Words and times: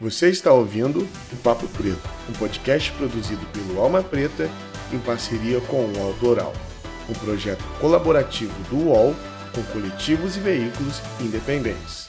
Você 0.00 0.30
está 0.30 0.50
ouvindo 0.50 1.06
o 1.30 1.36
Papo 1.42 1.68
Preto, 1.68 2.00
um 2.26 2.32
podcast 2.32 2.90
produzido 2.92 3.44
pelo 3.52 3.78
Alma 3.78 4.02
Preta 4.02 4.48
em 4.90 4.98
parceria 4.98 5.60
com 5.60 5.84
o 5.84 5.98
UOL 5.98 6.14
Doral, 6.14 6.54
um 7.06 7.12
projeto 7.12 7.62
colaborativo 7.78 8.54
do 8.70 8.76
UOL 8.86 9.14
com 9.54 9.62
coletivos 9.64 10.38
e 10.38 10.40
veículos 10.40 11.02
independentes. 11.20 12.08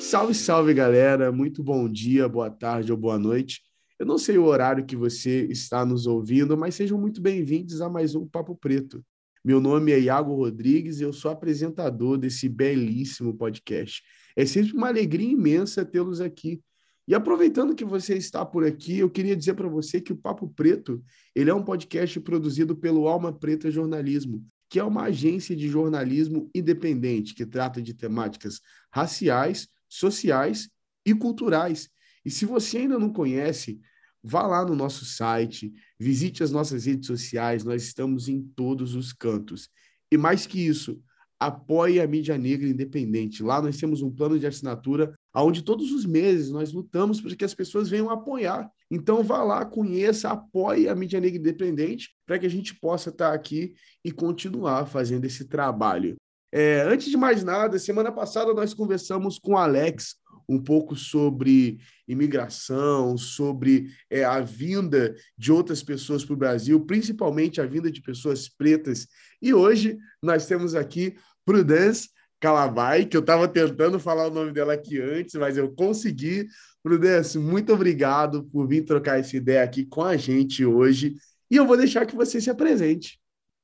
Salve, 0.00 0.34
salve 0.34 0.74
galera! 0.74 1.30
Muito 1.30 1.62
bom 1.62 1.88
dia, 1.88 2.28
boa 2.28 2.50
tarde 2.50 2.90
ou 2.90 2.98
boa 2.98 3.16
noite. 3.16 3.60
Eu 3.96 4.04
não 4.06 4.18
sei 4.18 4.36
o 4.36 4.44
horário 4.44 4.84
que 4.84 4.96
você 4.96 5.46
está 5.46 5.86
nos 5.86 6.04
ouvindo, 6.04 6.58
mas 6.58 6.74
sejam 6.74 6.98
muito 6.98 7.20
bem-vindos 7.20 7.80
a 7.80 7.88
mais 7.88 8.16
um 8.16 8.26
Papo 8.26 8.56
Preto. 8.56 9.04
Meu 9.44 9.60
nome 9.60 9.92
é 9.92 10.00
Iago 10.00 10.34
Rodrigues 10.34 10.98
e 10.98 11.04
eu 11.04 11.12
sou 11.12 11.30
apresentador 11.30 12.18
desse 12.18 12.48
belíssimo 12.48 13.36
podcast. 13.36 14.02
É 14.34 14.44
sempre 14.44 14.72
uma 14.72 14.88
alegria 14.88 15.30
imensa 15.30 15.84
tê-los 15.84 16.20
aqui. 16.20 16.60
E 17.06 17.14
aproveitando 17.14 17.74
que 17.74 17.84
você 17.84 18.16
está 18.16 18.44
por 18.44 18.66
aqui, 18.66 18.98
eu 18.98 19.08
queria 19.08 19.36
dizer 19.36 19.54
para 19.54 19.68
você 19.68 20.00
que 20.00 20.12
o 20.12 20.16
Papo 20.16 20.48
Preto, 20.48 21.00
ele 21.32 21.50
é 21.50 21.54
um 21.54 21.62
podcast 21.62 22.18
produzido 22.18 22.74
pelo 22.74 23.06
Alma 23.06 23.32
Preta 23.32 23.70
Jornalismo, 23.70 24.44
que 24.68 24.80
é 24.80 24.82
uma 24.82 25.04
agência 25.04 25.54
de 25.54 25.68
jornalismo 25.68 26.50
independente 26.52 27.32
que 27.32 27.46
trata 27.46 27.80
de 27.80 27.94
temáticas 27.94 28.60
raciais, 28.92 29.68
sociais 29.88 30.68
e 31.06 31.14
culturais 31.14 31.88
e 32.24 32.30
se 32.30 32.44
você 32.44 32.78
ainda 32.78 32.98
não 32.98 33.12
conhece, 33.12 33.80
vá 34.22 34.46
lá 34.46 34.64
no 34.64 34.74
nosso 34.74 35.04
site, 35.04 35.72
visite 35.98 36.42
as 36.42 36.50
nossas 36.50 36.86
redes 36.86 37.06
sociais, 37.06 37.64
nós 37.64 37.82
estamos 37.82 38.28
em 38.28 38.42
todos 38.42 38.94
os 38.94 39.12
cantos. 39.12 39.68
E 40.10 40.16
mais 40.16 40.46
que 40.46 40.64
isso, 40.64 41.02
apoie 41.38 42.00
a 42.00 42.06
mídia 42.06 42.38
negra 42.38 42.68
independente. 42.68 43.42
Lá 43.42 43.60
nós 43.60 43.76
temos 43.76 44.00
um 44.00 44.10
plano 44.10 44.38
de 44.38 44.46
assinatura 44.46 45.14
onde 45.34 45.62
todos 45.62 45.90
os 45.92 46.06
meses 46.06 46.50
nós 46.50 46.72
lutamos 46.72 47.20
para 47.20 47.34
que 47.34 47.44
as 47.44 47.54
pessoas 47.54 47.88
venham 47.88 48.08
apoiar. 48.08 48.70
Então 48.90 49.22
vá 49.22 49.42
lá, 49.42 49.64
conheça, 49.64 50.30
apoie 50.30 50.88
a 50.88 50.94
mídia 50.94 51.20
negra 51.20 51.38
independente 51.38 52.10
para 52.24 52.38
que 52.38 52.46
a 52.46 52.50
gente 52.50 52.74
possa 52.74 53.10
estar 53.10 53.34
aqui 53.34 53.74
e 54.04 54.10
continuar 54.10 54.86
fazendo 54.86 55.24
esse 55.24 55.46
trabalho. 55.46 56.16
É, 56.52 56.82
antes 56.82 57.10
de 57.10 57.16
mais 57.16 57.42
nada, 57.42 57.78
semana 57.80 58.12
passada 58.12 58.54
nós 58.54 58.72
conversamos 58.72 59.40
com 59.40 59.56
Alex, 59.56 60.14
um 60.48 60.62
pouco 60.62 60.96
sobre 60.96 61.78
imigração, 62.06 63.16
sobre 63.16 63.88
é, 64.10 64.24
a 64.24 64.40
vinda 64.40 65.14
de 65.36 65.52
outras 65.52 65.82
pessoas 65.82 66.24
para 66.24 66.34
o 66.34 66.38
Brasil, 66.38 66.84
principalmente 66.84 67.60
a 67.60 67.66
vinda 67.66 67.90
de 67.90 68.00
pessoas 68.00 68.48
pretas. 68.48 69.06
E 69.40 69.52
hoje 69.54 69.98
nós 70.22 70.46
temos 70.46 70.74
aqui 70.74 71.14
Prudence 71.44 72.08
Calabai, 72.40 73.06
que 73.06 73.16
eu 73.16 73.20
estava 73.20 73.48
tentando 73.48 73.98
falar 73.98 74.26
o 74.26 74.34
nome 74.34 74.52
dela 74.52 74.74
aqui 74.74 75.00
antes, 75.00 75.34
mas 75.34 75.56
eu 75.56 75.72
consegui. 75.72 76.46
Prudence, 76.82 77.38
muito 77.38 77.72
obrigado 77.72 78.44
por 78.44 78.68
vir 78.68 78.84
trocar 78.84 79.18
essa 79.18 79.36
ideia 79.36 79.62
aqui 79.62 79.86
com 79.86 80.02
a 80.02 80.16
gente 80.16 80.64
hoje. 80.64 81.16
E 81.50 81.56
eu 81.56 81.66
vou 81.66 81.76
deixar 81.76 82.04
que 82.04 82.14
você 82.14 82.40
se 82.40 82.50
apresente. 82.50 83.18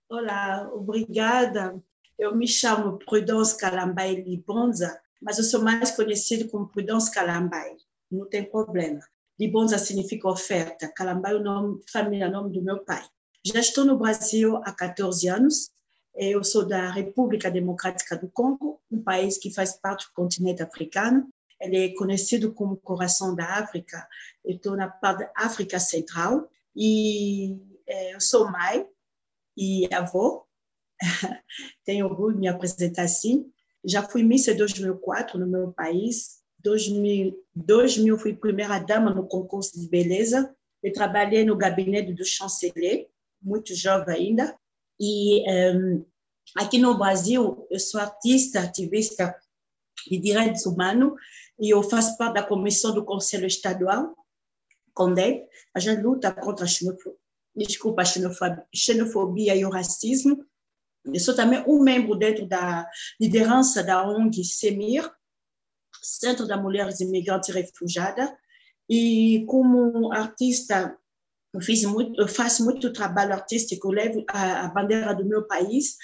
Olá, 0.09 0.69
obrigada. 0.73 1.79
Eu 2.19 2.37
me 2.37 2.47
chamo 2.47 2.99
Prudence 2.99 3.57
Calambai 3.57 4.15
Libonza, 4.15 4.99
mas 5.21 5.39
eu 5.39 5.45
sou 5.45 5.63
mais 5.63 5.91
conhecido 5.91 6.49
como 6.49 6.69
Prudence 6.69 7.11
Calambai. 7.11 7.77
Não 8.11 8.29
tem 8.29 8.45
problema. 8.45 9.01
Libonza 9.39 9.79
significa 9.79 10.29
oferta. 10.29 10.93
Calambai 10.95 11.33
é 11.33 11.37
o 11.37 11.43
nome, 11.43 11.81
família, 11.91 12.29
nome 12.29 12.53
do 12.53 12.63
meu 12.63 12.85
pai. 12.85 13.03
Já 13.45 13.61
estou 13.61 13.85
no 13.85 13.99
Brasil 13.99 14.57
há 14.57 14.73
14 14.73 15.29
anos. 15.29 15.71
Eu 16.15 16.43
sou 16.45 16.67
da 16.67 16.91
República 16.91 17.51
Democrática 17.51 18.17
do 18.17 18.29
Congo, 18.29 18.81
um 18.91 19.03
país 19.03 19.39
que 19.39 19.55
faz 19.55 19.79
parte 19.79 20.07
do 20.07 20.13
continente 20.13 20.63
africano. 20.63 21.29
Ele 21.61 21.87
é 21.87 21.95
conhecido 21.95 22.53
como 22.53 22.77
coração 22.77 23.35
da 23.35 23.59
África. 23.59 24.07
Eu 24.45 24.57
estou 24.57 24.77
na 24.77 24.89
parte 24.89 25.21
da 25.21 25.33
África 25.37 25.79
Central 25.79 26.49
e 26.75 27.59
é, 27.87 28.15
eu 28.15 28.21
sou 28.21 28.51
mãe 28.51 28.87
e 29.57 29.89
avó. 29.93 30.45
Tenho 31.85 32.07
orgulho 32.07 32.35
de 32.35 32.41
me 32.41 32.49
apresentar 32.49 33.05
assim. 33.05 33.51
Já 33.85 34.03
fui 34.03 34.23
Miss 34.23 34.47
em 34.49 34.57
2004 34.57 35.39
no 35.39 35.47
meu 35.47 35.73
país. 35.73 36.41
2000, 36.63 37.35
2000 37.55 38.19
fui 38.19 38.35
primeira 38.35 38.79
dama 38.79 39.15
no 39.15 39.27
concurso 39.27 39.81
de 39.81 39.89
beleza. 39.89 40.55
Eu 40.83 40.93
trabalhei 40.93 41.45
no 41.45 41.57
gabinete 41.57 42.13
do 42.13 42.25
chanceler, 42.25 43.09
muito 43.43 43.75
jovem 43.75 44.15
ainda. 44.15 44.57
E 44.99 45.43
um, 45.51 46.05
aqui 46.57 46.79
no 46.79 46.97
Brasil, 46.99 47.67
eu 47.71 47.81
sou 47.81 48.01
artista, 48.01 48.61
ativista 48.61 49.35
de 50.07 50.19
direitos 50.19 50.67
humanos 50.67 51.13
e 51.59 51.71
eu 51.71 51.83
faço 51.83 52.17
parte 52.17 52.35
da 52.35 52.43
comissão 52.43 52.95
do 52.95 53.05
Conselho 53.05 53.47
Estadual, 53.47 54.15
CONDEP. 54.95 55.47
A 55.75 55.81
gente 55.81 56.03
luta 56.03 56.33
contra 56.33 56.65
a 56.65 56.69
xenofobia, 56.69 57.19
desculpa, 57.55 58.03
a 58.03 58.05
xenofobia, 58.05 58.67
xenofobia 58.75 59.57
e 59.57 59.65
o 59.65 59.71
racismo 59.71 60.45
eu 61.05 61.21
sou 61.21 61.35
também 61.35 61.63
um 61.67 61.83
membro 61.83 62.17
dentro 62.17 62.47
da 62.47 62.89
liderança 63.21 63.83
da 63.83 64.07
ONG 64.07 64.45
CEMIR, 64.45 65.11
Centro 66.03 66.47
da 66.47 66.57
Mulheres 66.57 67.01
Imigrantes 67.01 67.49
e 67.49 67.53
Refugiadas, 67.53 68.31
e 68.89 69.45
como 69.47 70.13
artista 70.13 70.97
eu, 71.53 71.61
fiz 71.61 71.85
muito, 71.85 72.21
eu 72.21 72.29
faço 72.29 72.65
muito 72.65 72.93
trabalho 72.93 73.33
artístico, 73.33 73.89
eu 73.89 73.93
levo 73.93 74.25
a, 74.29 74.67
a 74.67 74.69
bandeira 74.69 75.15
do 75.15 75.25
meu 75.25 75.47
país, 75.47 75.97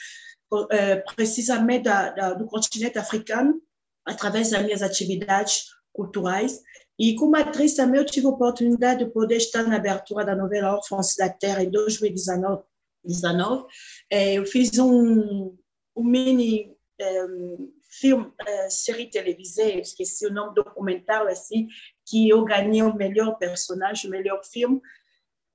é, 0.70 0.96
precisamente 1.14 1.84
da, 1.84 2.10
da, 2.10 2.34
do 2.34 2.46
continente 2.46 2.98
africano, 2.98 3.60
através 4.04 4.50
das 4.50 4.62
minhas 4.62 4.82
atividades 4.82 5.64
culturais. 5.92 6.60
E 6.98 7.14
como 7.16 7.36
atriz 7.36 7.74
também 7.74 8.00
eu 8.00 8.06
tive 8.06 8.26
a 8.26 8.30
oportunidade 8.30 9.04
de 9.04 9.10
poder 9.10 9.36
estar 9.36 9.64
na 9.64 9.76
abertura 9.76 10.24
da 10.24 10.36
novela 10.36 10.76
Órfãos 10.76 11.14
da 11.16 11.28
Terra 11.28 11.62
em 11.62 11.70
2019, 11.70 12.62
19, 13.06 13.66
é, 14.10 14.34
eu 14.34 14.44
fiz 14.44 14.78
um, 14.78 15.56
um 15.96 16.04
mini 16.04 16.76
um, 17.00 17.72
filme, 18.00 18.26
uh, 18.26 18.70
série 18.70 19.10
televisée, 19.10 19.80
esqueci 19.80 20.26
o 20.26 20.32
nome, 20.32 20.54
documentário, 20.54 21.28
assim, 21.28 21.68
que 22.04 22.28
eu 22.28 22.44
ganhei 22.44 22.82
o 22.82 22.94
melhor 22.94 23.38
personagem, 23.38 24.08
o 24.08 24.12
melhor 24.12 24.42
filme, 24.44 24.80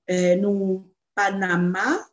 uh, 0.09 0.41
no 0.41 0.91
Panamá. 1.15 2.07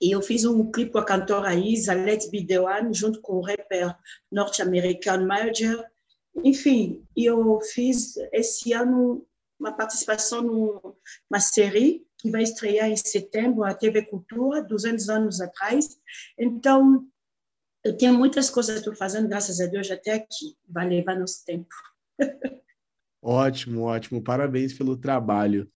E 0.00 0.10
eu 0.10 0.22
fiz 0.22 0.44
um 0.44 0.70
clipe 0.70 0.92
com 0.92 0.98
a 0.98 1.04
cantora 1.04 1.54
Isa, 1.54 1.94
Let's 1.94 2.28
Be 2.30 2.44
The 2.44 2.60
One, 2.60 2.92
junto 2.92 3.20
com 3.20 3.34
o 3.34 3.42
rapper 3.42 3.96
norte-americano 4.30 5.26
Major. 5.26 5.84
Enfim, 6.42 7.06
eu 7.16 7.60
fiz 7.60 8.16
esse 8.32 8.72
ano 8.72 9.26
uma 9.60 9.72
participação 9.72 10.42
numa 10.42 11.38
série 11.38 12.04
que 12.22 12.30
vai 12.30 12.44
estrear 12.44 12.88
em 12.88 12.96
setembro, 12.96 13.64
a 13.64 13.74
TV 13.74 14.02
Cultura, 14.02 14.62
200 14.62 15.08
anos 15.08 15.40
atrás. 15.40 15.98
Então, 16.38 17.04
eu 17.84 17.96
tenho 17.96 18.14
muitas 18.14 18.48
coisas 18.48 18.74
que 18.74 18.78
estou 18.78 18.94
fazendo, 18.94 19.28
graças 19.28 19.60
a 19.60 19.66
Deus, 19.66 19.90
até 19.90 20.12
aqui. 20.12 20.56
Vai 20.68 20.88
levar 20.88 21.18
nosso 21.18 21.44
tempo. 21.44 21.74
ótimo, 23.20 23.82
ótimo. 23.82 24.22
Parabéns 24.22 24.72
pelo 24.72 24.96
trabalho. 24.96 25.68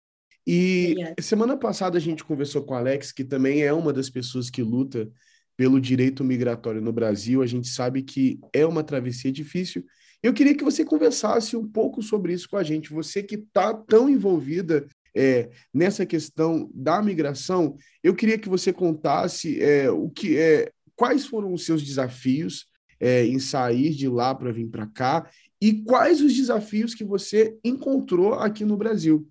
E 0.46 0.92
Obrigada. 0.92 1.14
semana 1.20 1.56
passada 1.56 1.98
a 1.98 2.00
gente 2.00 2.22
conversou 2.22 2.62
com 2.62 2.74
o 2.74 2.76
Alex, 2.76 3.10
que 3.10 3.24
também 3.24 3.62
é 3.62 3.72
uma 3.72 3.92
das 3.92 4.08
pessoas 4.08 4.48
que 4.48 4.62
luta 4.62 5.10
pelo 5.56 5.80
direito 5.80 6.22
migratório 6.22 6.80
no 6.80 6.92
Brasil. 6.92 7.42
A 7.42 7.46
gente 7.46 7.66
sabe 7.66 8.04
que 8.04 8.38
é 8.52 8.64
uma 8.64 8.84
travessia 8.84 9.32
difícil. 9.32 9.84
Eu 10.22 10.32
queria 10.32 10.56
que 10.56 10.62
você 10.62 10.84
conversasse 10.84 11.56
um 11.56 11.66
pouco 11.66 12.00
sobre 12.02 12.32
isso 12.32 12.48
com 12.48 12.56
a 12.56 12.62
gente. 12.62 12.92
Você 12.92 13.20
que 13.20 13.34
está 13.34 13.74
tão 13.74 14.08
envolvida 14.08 14.86
é, 15.16 15.48
nessa 15.72 16.04
questão 16.04 16.70
da 16.74 17.00
migração, 17.00 17.76
eu 18.02 18.14
queria 18.14 18.38
que 18.38 18.48
você 18.48 18.72
contasse 18.72 19.60
é, 19.62 19.90
o 19.90 20.10
que 20.10 20.36
é, 20.36 20.70
quais 20.94 21.26
foram 21.26 21.54
os 21.54 21.64
seus 21.64 21.82
desafios 21.82 22.66
é, 23.00 23.24
em 23.24 23.38
sair 23.38 23.90
de 23.90 24.08
lá 24.08 24.34
para 24.34 24.52
vir 24.52 24.68
para 24.68 24.86
cá 24.86 25.30
e 25.60 25.82
quais 25.82 26.20
os 26.20 26.34
desafios 26.34 26.94
que 26.94 27.04
você 27.04 27.56
encontrou 27.64 28.34
aqui 28.34 28.64
no 28.64 28.76
Brasil. 28.76 29.26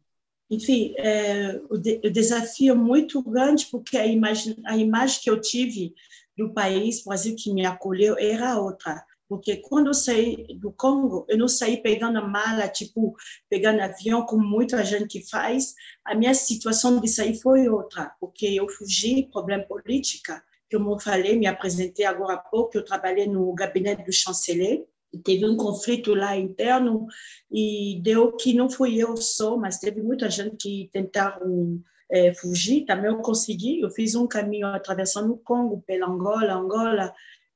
Enfim, 0.50 0.94
é, 0.98 1.60
o, 1.70 1.78
de, 1.78 2.02
o, 2.04 2.12
desafio 2.12 2.74
é 2.74 2.78
muito 2.78 3.22
grande 3.24 3.68
porque 3.72 3.98
a 3.98 4.06
imagem, 4.06 4.56
a 4.66 4.78
imagem 4.78 5.20
que 5.22 5.30
eu 5.30 5.40
tive 5.40 5.94
do 6.38 6.54
país, 6.54 7.04
Brasil 7.04 7.36
que 7.36 7.54
me 7.54 7.66
acolheu, 7.66 8.16
era 8.18 8.60
outra. 8.60 9.04
Porque 9.28 9.58
quando 9.58 9.88
eu 9.88 9.94
saí 9.94 10.48
do 10.60 10.72
Congo, 10.72 11.26
eu 11.28 11.38
não 11.38 11.48
saí 11.48 11.82
pegando 11.82 12.20
a 12.20 12.28
mala, 12.28 12.68
tipo, 12.68 13.16
pegando 13.50 13.82
avião, 13.82 14.26
como 14.26 14.46
muita 14.46 14.84
gente 14.84 15.28
faz. 15.30 15.74
A 16.04 16.14
minha 16.14 16.34
situação 16.34 17.00
de 17.00 17.08
sair 17.08 17.40
foi 17.42 17.68
outra, 17.68 18.16
porque 18.20 18.46
eu 18.48 18.70
fugi 18.70 19.28
problema 19.32 19.64
política. 19.64 20.44
Como 20.72 20.94
eu 20.94 21.00
falei, 21.00 21.38
me 21.38 21.48
apresentei 21.48 22.06
agora 22.06 22.36
há 22.36 22.38
pouco, 22.38 22.78
eu 22.78 22.86
trabalhei 22.86 23.28
no 23.28 23.54
gabinete 23.54 24.04
do 24.04 24.12
chanceler, 24.12 24.86
teve 25.24 25.46
um 25.46 25.56
conflito 25.56 26.14
lá 26.14 26.36
interno 26.36 27.08
e 27.52 28.00
deu 28.04 28.36
que 28.36 28.54
não 28.54 28.70
fui 28.70 28.98
eu 28.98 29.16
só, 29.18 29.58
mas 29.58 29.80
teve 29.80 30.02
muita 30.02 30.30
gente 30.30 30.58
que 30.58 30.90
tentaram 30.92 31.82
é, 32.12 32.34
fugir. 32.34 32.86
Também 32.86 33.12
eu 33.12 33.18
consegui. 33.20 33.80
Eu 33.82 33.90
fiz 33.90 34.16
um 34.16 34.28
caminho 34.28 34.68
atravessando 34.68 35.34
o 35.34 35.38
Congo 35.38 35.84
pela 35.86 36.08
Angola, 36.08 36.54
Angola. 36.54 37.14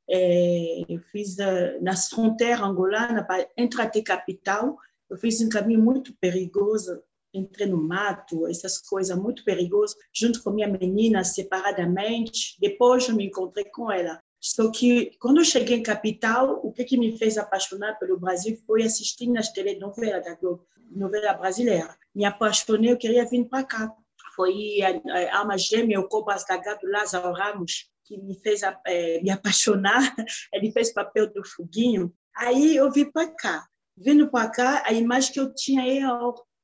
É, 0.09 0.81
eu 0.89 0.99
fiz 1.11 1.37
uh, 1.37 1.81
nas 1.81 2.09
fronteiras 2.09 2.61
angolanas 2.61 3.25
para 3.27 3.47
entrar 3.55 3.83
até 3.83 4.01
capital. 4.01 4.75
Eu 5.09 5.17
fiz 5.17 5.39
um 5.41 5.49
caminho 5.49 5.81
muito 5.81 6.13
perigoso. 6.19 7.01
Entrei 7.31 7.67
no 7.67 7.77
mato, 7.77 8.47
essas 8.47 8.79
coisas 8.79 9.15
muito 9.15 9.43
perigosas, 9.43 9.95
junto 10.11 10.41
com 10.41 10.49
minha 10.49 10.67
menina, 10.67 11.23
separadamente. 11.23 12.57
Depois 12.59 13.07
eu 13.07 13.15
me 13.15 13.27
encontrei 13.27 13.65
com 13.65 13.91
ela. 13.91 14.19
Só 14.41 14.71
que 14.71 15.11
quando 15.19 15.39
eu 15.39 15.45
cheguei 15.45 15.77
em 15.77 15.83
capital, 15.83 16.59
o 16.63 16.71
que, 16.71 16.85
que 16.85 16.97
me 16.97 17.17
fez 17.17 17.37
apaixonar 17.37 17.99
pelo 17.99 18.19
Brasil 18.19 18.57
foi 18.65 18.83
assistir 18.83 19.27
nas 19.27 19.51
telenovelas 19.51 20.23
da 20.23 20.33
Globo, 20.35 20.65
novela 20.89 21.33
brasileira. 21.33 21.95
Me 22.15 22.25
apaixonei, 22.25 22.91
eu 22.91 22.97
queria 22.97 23.25
vir 23.25 23.45
para 23.45 23.63
cá. 23.63 23.93
Foi 24.35 24.79
a, 24.81 25.33
a 25.33 25.39
alma 25.39 25.57
gêmea, 25.57 25.99
o 25.99 26.07
Cobas 26.07 26.45
Gagá 26.45 26.75
do 26.75 26.89
Lázaro 26.89 27.33
Ramos, 27.33 27.89
que 28.09 28.17
me 28.17 28.33
fez 28.39 28.61
é, 28.87 29.21
me 29.21 29.29
apaixonar. 29.29 30.15
Ele 30.51 30.71
fez 30.71 30.91
papel 30.91 31.31
do 31.31 31.47
Foguinho. 31.47 32.11
Aí 32.35 32.75
eu 32.75 32.91
vim 32.91 33.05
para 33.05 33.27
cá. 33.27 33.67
Vindo 33.95 34.29
para 34.31 34.49
cá, 34.49 34.83
a 34.85 34.93
imagem 34.93 35.33
que 35.33 35.39
eu 35.39 35.53
tinha 35.53 35.83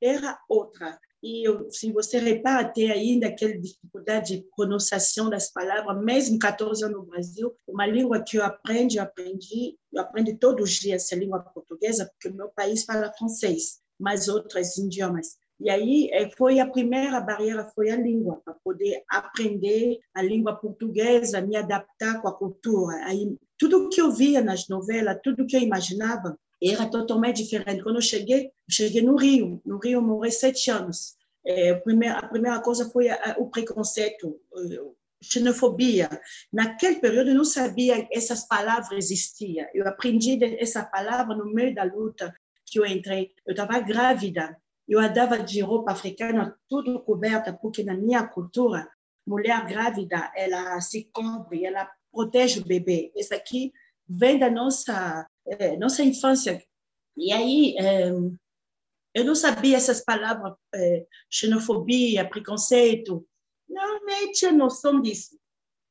era, 0.01 0.39
outra. 0.49 0.99
E 1.21 1.47
eu, 1.47 1.69
se 1.71 1.91
você 1.91 2.17
repara, 2.17 2.71
tem 2.71 2.91
ainda 2.91 3.27
aquela 3.27 3.57
dificuldade 3.57 4.37
de 4.37 4.47
pronunciação 4.55 5.29
das 5.29 5.51
palavras, 5.51 6.03
mesmo 6.03 6.39
14 6.39 6.85
anos 6.85 6.97
no 6.97 7.05
Brasil, 7.05 7.53
uma 7.67 7.85
língua 7.85 8.23
que 8.23 8.37
eu 8.37 8.43
aprendi, 8.43 8.97
eu 8.97 9.03
aprendi, 9.03 9.77
eu 9.91 10.01
aprendi 10.01 10.37
todos 10.37 10.69
os 10.69 10.75
dias 10.75 11.03
essa 11.03 11.15
língua 11.15 11.39
portuguesa, 11.39 12.09
porque 12.11 12.29
o 12.29 12.37
meu 12.37 12.49
país 12.49 12.85
fala 12.85 13.11
francês, 13.17 13.79
mas 13.99 14.27
outros 14.27 14.77
idiomas. 14.77 15.37
E 15.59 15.69
aí 15.69 16.09
eh, 16.11 16.29
foi 16.37 16.59
a 16.59 16.69
primeira 16.69 17.21
barreira, 17.21 17.71
foi 17.73 17.89
a 17.89 17.95
língua, 17.95 18.41
para 18.43 18.53
poder 18.55 19.03
aprender 19.09 19.99
a 20.13 20.21
língua 20.21 20.55
portuguesa, 20.55 21.41
me 21.41 21.55
adaptar 21.55 22.21
com 22.21 22.27
a 22.27 22.37
cultura. 22.37 23.05
Aí 23.05 23.37
tudo 23.57 23.89
que 23.89 24.01
eu 24.01 24.11
via 24.11 24.41
nas 24.41 24.67
novelas, 24.67 25.19
tudo 25.23 25.45
que 25.45 25.55
eu 25.55 25.61
imaginava, 25.61 26.37
era 26.61 26.89
totalmente 26.89 27.43
diferente. 27.43 27.83
Quando 27.83 27.97
eu 27.97 28.01
cheguei, 28.01 28.51
cheguei 28.69 29.01
no 29.01 29.15
Rio. 29.15 29.61
No 29.65 29.77
Rio 29.77 29.99
eu 29.99 30.01
morei 30.01 30.31
sete 30.31 30.69
anos. 30.71 31.15
É, 31.45 31.71
a, 31.71 31.79
primeira, 32.27 32.59
coisa 32.61 32.89
foi 32.89 33.09
a, 33.09 33.35
o 33.37 33.49
preconceito, 33.49 34.39
xenofobia. 35.21 36.09
Naquele 36.51 36.99
período 36.99 37.29
eu 37.29 37.35
não 37.35 37.45
sabia 37.45 38.05
que 38.05 38.17
essas 38.17 38.47
palavras 38.47 38.97
existiam. 38.97 39.67
Eu 39.73 39.87
aprendi 39.87 40.37
essa 40.59 40.83
palavra 40.83 41.35
no 41.35 41.45
meio 41.45 41.73
da 41.73 41.83
luta 41.83 42.33
que 42.65 42.79
eu 42.79 42.85
entrei. 42.85 43.31
Eu 43.45 43.51
estava 43.51 43.79
grávida. 43.79 44.57
Eu 44.87 44.99
andava 44.99 45.39
de 45.39 45.61
roupa 45.61 45.91
africana 45.91 46.57
tudo 46.69 46.99
coberta, 47.03 47.51
porque 47.53 47.83
na 47.83 47.95
minha 47.95 48.27
cultura, 48.27 48.89
mulher 49.25 49.65
grávida, 49.65 50.31
ela 50.35 50.79
se 50.81 51.09
cobre, 51.11 51.65
ela 51.65 51.89
protege 52.11 52.59
o 52.59 52.65
bebê. 52.65 53.11
Isso 53.15 53.33
aqui 53.33 53.73
vem 54.07 54.37
da 54.37 54.49
nossa 54.49 55.27
é, 55.45 55.77
nossa 55.77 56.03
infância. 56.03 56.63
E 57.15 57.31
aí, 57.31 57.75
é, 57.77 58.09
eu 58.09 59.23
não 59.23 59.35
sabia 59.35 59.77
essas 59.77 60.03
palavras, 60.03 60.53
é, 60.73 61.05
xenofobia, 61.29 62.27
preconceito, 62.27 63.25
não, 63.69 63.99
tinha 64.33 64.51
noção 64.51 65.01
disso. 65.01 65.39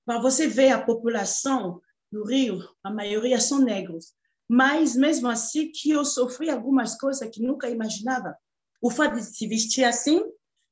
Para 0.05 0.21
você 0.21 0.47
ver 0.47 0.71
a 0.71 0.85
população 0.85 1.81
no 2.13 2.25
Rio, 2.25 2.59
a 2.83 2.91
maioria 2.91 3.41
são 3.41 3.61
negros. 3.61 4.13
Mas, 4.47 4.95
mesmo 4.95 5.29
assim, 5.29 5.71
que 5.73 5.91
eu 5.91 6.05
sofri 6.05 6.51
algumas 6.51 6.99
coisas 6.99 7.29
que 7.31 7.43
nunca 7.43 7.71
imaginava. 7.71 8.37
O 8.85 8.91
fato 8.91 9.15
de 9.15 9.23
se 9.25 9.47
vestir 9.47 9.83
assim, 9.83 10.23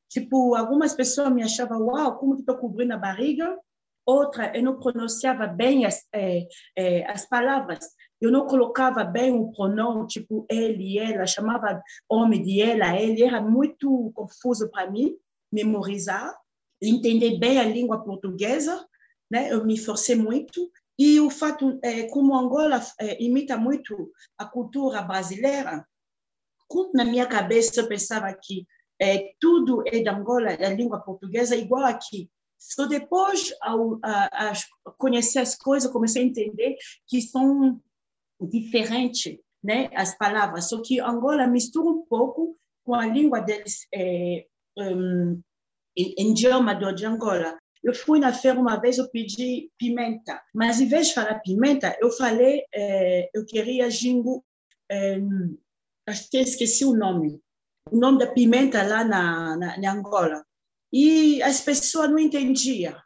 tipo, 0.07 0.55
algumas 0.55 0.95
pessoas 0.95 1.33
me 1.33 1.43
achavam, 1.43 1.87
uau, 1.87 2.19
como 2.19 2.35
que 2.35 2.43
estou 2.43 2.59
cobrindo 2.59 2.93
a 2.93 2.99
barriga? 2.99 3.59
Outra, 4.05 4.55
eu 4.55 4.63
não 4.63 4.79
pronunciava 4.79 5.47
bem 5.47 5.87
as, 5.87 6.07
é, 6.13 6.47
é, 6.77 7.11
as 7.11 7.27
palavras 7.27 7.81
eu 8.21 8.31
não 8.31 8.47
colocava 8.47 9.03
bem 9.03 9.33
o 9.33 9.51
pronome, 9.51 10.07
tipo 10.07 10.47
ele 10.49 10.97
ela, 10.97 11.27
chamava 11.27 11.83
homem 12.09 12.41
de 12.41 12.61
ela, 12.61 12.97
ele, 12.97 13.25
era 13.25 13.41
muito 13.41 14.13
confuso 14.15 14.71
para 14.71 14.89
mim 14.89 15.17
memorizar, 15.51 16.33
entender 16.81 17.39
bem 17.39 17.59
a 17.59 17.65
língua 17.65 18.05
portuguesa, 18.05 18.87
né? 19.29 19.53
eu 19.53 19.65
me 19.65 19.77
forcei 19.77 20.15
muito, 20.15 20.71
e 20.97 21.19
o 21.19 21.31
fato, 21.31 21.81
é, 21.83 22.05
como 22.05 22.39
Angola 22.39 22.81
é, 23.01 23.21
imita 23.21 23.57
muito 23.57 24.13
a 24.39 24.45
cultura 24.45 25.03
brasileira, 25.03 25.85
como 26.73 26.91
na 26.95 27.05
minha 27.05 27.27
cabeça 27.27 27.81
eu 27.81 27.87
pensava 27.87 28.33
que 28.33 28.67
é, 28.99 29.35
tudo 29.39 29.83
é 29.87 30.03
da 30.03 30.17
Angola, 30.17 30.51
a 30.51 30.69
língua 30.71 31.01
portuguesa, 31.01 31.55
igual 31.55 31.85
aqui. 31.85 32.31
Só 32.59 32.87
depois, 32.87 33.53
ao 33.61 33.99
a, 34.03 34.53
a 34.53 34.53
conhecer 34.97 35.41
as 35.41 35.57
coisas, 35.57 35.91
comecei 35.91 36.23
a 36.23 36.27
entender 36.27 36.77
que 37.07 37.21
são 37.21 37.81
diferente, 38.41 39.41
né, 39.63 39.91
as 39.95 40.17
palavras, 40.17 40.69
só 40.69 40.81
que 40.83 41.01
Angola 41.01 41.47
mistura 41.47 41.89
um 41.89 42.07
pouco 42.07 42.57
com 42.85 42.95
a 42.95 43.07
língua 43.07 43.41
deles, 43.41 43.87
é, 43.95 44.47
um, 44.79 45.41
idioma 45.97 46.75
do, 46.75 46.93
de 46.93 47.05
Angola. 47.05 47.59
Eu 47.83 47.95
fui 47.95 48.19
na 48.19 48.33
feira 48.33 48.59
uma 48.59 48.77
vez, 48.77 48.99
eu 48.99 49.11
pedi 49.11 49.71
pimenta, 49.77 50.41
mas 50.55 50.81
em 50.81 50.87
vez 50.87 51.09
de 51.09 51.15
falar 51.15 51.41
pimenta, 51.41 51.97
eu 52.01 52.11
falei, 52.11 52.65
é, 52.73 53.29
eu 53.35 53.45
queria 53.45 53.91
jingo, 53.91 54.45
é, 54.89 55.21
que 56.31 56.39
esqueci 56.39 56.85
o 56.85 56.95
nome, 56.95 57.41
o 57.91 57.97
nome 57.97 58.19
da 58.19 58.27
pimenta 58.27 58.83
lá 58.83 59.05
na, 59.05 59.57
na, 59.57 59.79
na 59.79 59.93
Angola. 59.93 60.45
E 60.93 61.43
as 61.43 61.61
pessoas 61.61 62.11
não 62.11 62.19
entendiam. 62.19 62.97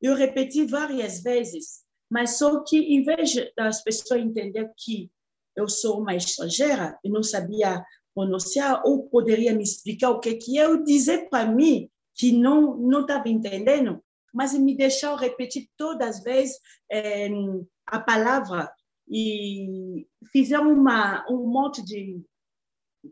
Eu 0.00 0.14
repeti 0.14 0.64
várias 0.64 1.22
vezes 1.22 1.82
mas 2.12 2.36
só 2.36 2.62
que, 2.62 2.76
em 2.76 3.02
vez 3.02 3.32
das 3.56 3.82
pessoas 3.82 4.20
entenderem 4.20 4.70
que 4.76 5.10
eu 5.56 5.66
sou 5.66 5.98
uma 5.98 6.14
estrangeira 6.14 6.98
e 7.02 7.08
não 7.08 7.22
sabia 7.22 7.82
pronunciar, 8.14 8.82
ou 8.84 9.08
poderia 9.08 9.54
me 9.54 9.62
explicar 9.62 10.10
o 10.10 10.20
que 10.20 10.34
que 10.34 10.54
eu 10.54 10.84
dizer 10.84 11.30
para 11.30 11.50
mim 11.50 11.88
que 12.14 12.30
não 12.30 12.76
não 12.76 13.00
estava 13.00 13.30
entendendo, 13.30 14.04
mas 14.30 14.52
me 14.52 14.76
deixar 14.76 15.16
repetir 15.16 15.70
todas 15.74 16.16
as 16.16 16.22
vezes 16.22 16.58
é, 16.90 17.30
a 17.86 17.98
palavra 17.98 18.70
e 19.12 20.06
fizeram 20.32 20.72
uma 20.72 21.24
um 21.30 21.46
monte 21.46 21.84
de 21.84 22.24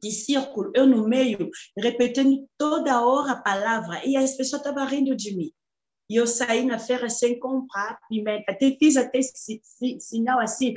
de 0.00 0.10
círculo, 0.12 0.70
eu 0.74 0.86
no 0.86 1.08
meio, 1.08 1.50
repetindo 1.76 2.48
toda 2.56 3.04
hora 3.04 3.32
a 3.32 3.42
palavra, 3.42 4.06
e 4.06 4.16
as 4.16 4.36
pessoas 4.36 4.62
estavam 4.62 4.86
rindo 4.86 5.16
de 5.16 5.36
mim. 5.36 5.52
E 6.08 6.16
eu 6.16 6.26
saí 6.26 6.64
na 6.64 6.78
feira 6.78 7.08
sem 7.08 7.38
comprar 7.38 7.98
pimenta. 8.08 8.52
Até 8.52 8.70
fiz 8.72 8.96
até 8.96 9.20
sinal 9.98 10.40
assim 10.40 10.74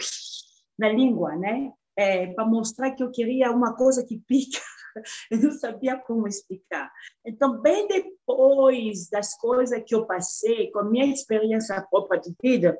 na 0.77 0.89
língua, 0.89 1.35
né? 1.35 1.71
É, 1.95 2.27
para 2.33 2.45
mostrar 2.45 2.91
que 2.91 3.03
eu 3.03 3.11
queria 3.11 3.51
uma 3.51 3.75
coisa 3.75 4.05
que 4.05 4.19
pica. 4.27 4.59
Eu 5.31 5.39
não 5.39 5.51
sabia 5.51 5.97
como 5.97 6.27
explicar. 6.27 6.91
Então, 7.25 7.59
bem 7.59 7.87
depois 7.87 9.09
das 9.09 9.35
coisas 9.37 9.81
que 9.83 9.95
eu 9.95 10.05
passei, 10.05 10.69
com 10.69 10.83
minha 10.83 11.07
experiência 11.07 11.81
própria 11.89 12.21
de 12.21 12.31
vida, 12.39 12.79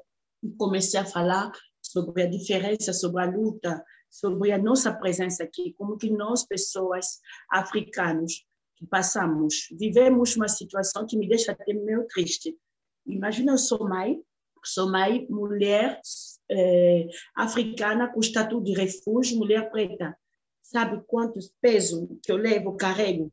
comecei 0.59 0.99
a 0.99 1.05
falar 1.05 1.51
sobre 1.93 2.23
a 2.23 2.29
diferença, 2.29 2.91
sobre 2.91 3.21
a 3.21 3.29
luta, 3.29 3.83
sobre 4.09 4.51
a 4.51 4.57
nossa 4.57 4.91
presença 4.91 5.43
aqui, 5.43 5.73
como 5.77 5.95
que 5.95 6.09
nós, 6.09 6.45
pessoas 6.45 7.19
africanos, 7.49 8.43
que 8.75 8.87
passamos, 8.87 9.67
vivemos 9.79 10.35
uma 10.35 10.47
situação 10.47 11.05
que 11.05 11.15
me 11.15 11.27
deixa 11.27 11.51
até 11.51 11.71
meio 11.71 12.07
triste. 12.07 12.57
Imagina, 13.05 13.53
eu 13.53 13.57
sou 13.59 13.87
mãe, 13.87 14.19
sou 14.65 14.89
mãe, 14.89 15.27
mulher 15.29 16.01
é, 16.49 17.07
africana 17.35 18.11
com 18.11 18.19
estatuto 18.19 18.63
de 18.63 18.73
refúgio, 18.73 19.37
mulher 19.37 19.69
preta. 19.69 20.17
Sabe 20.63 21.03
quantos 21.05 21.53
pesos 21.61 22.07
que 22.23 22.31
eu 22.31 22.37
levo, 22.37 22.75
carrego? 22.75 23.31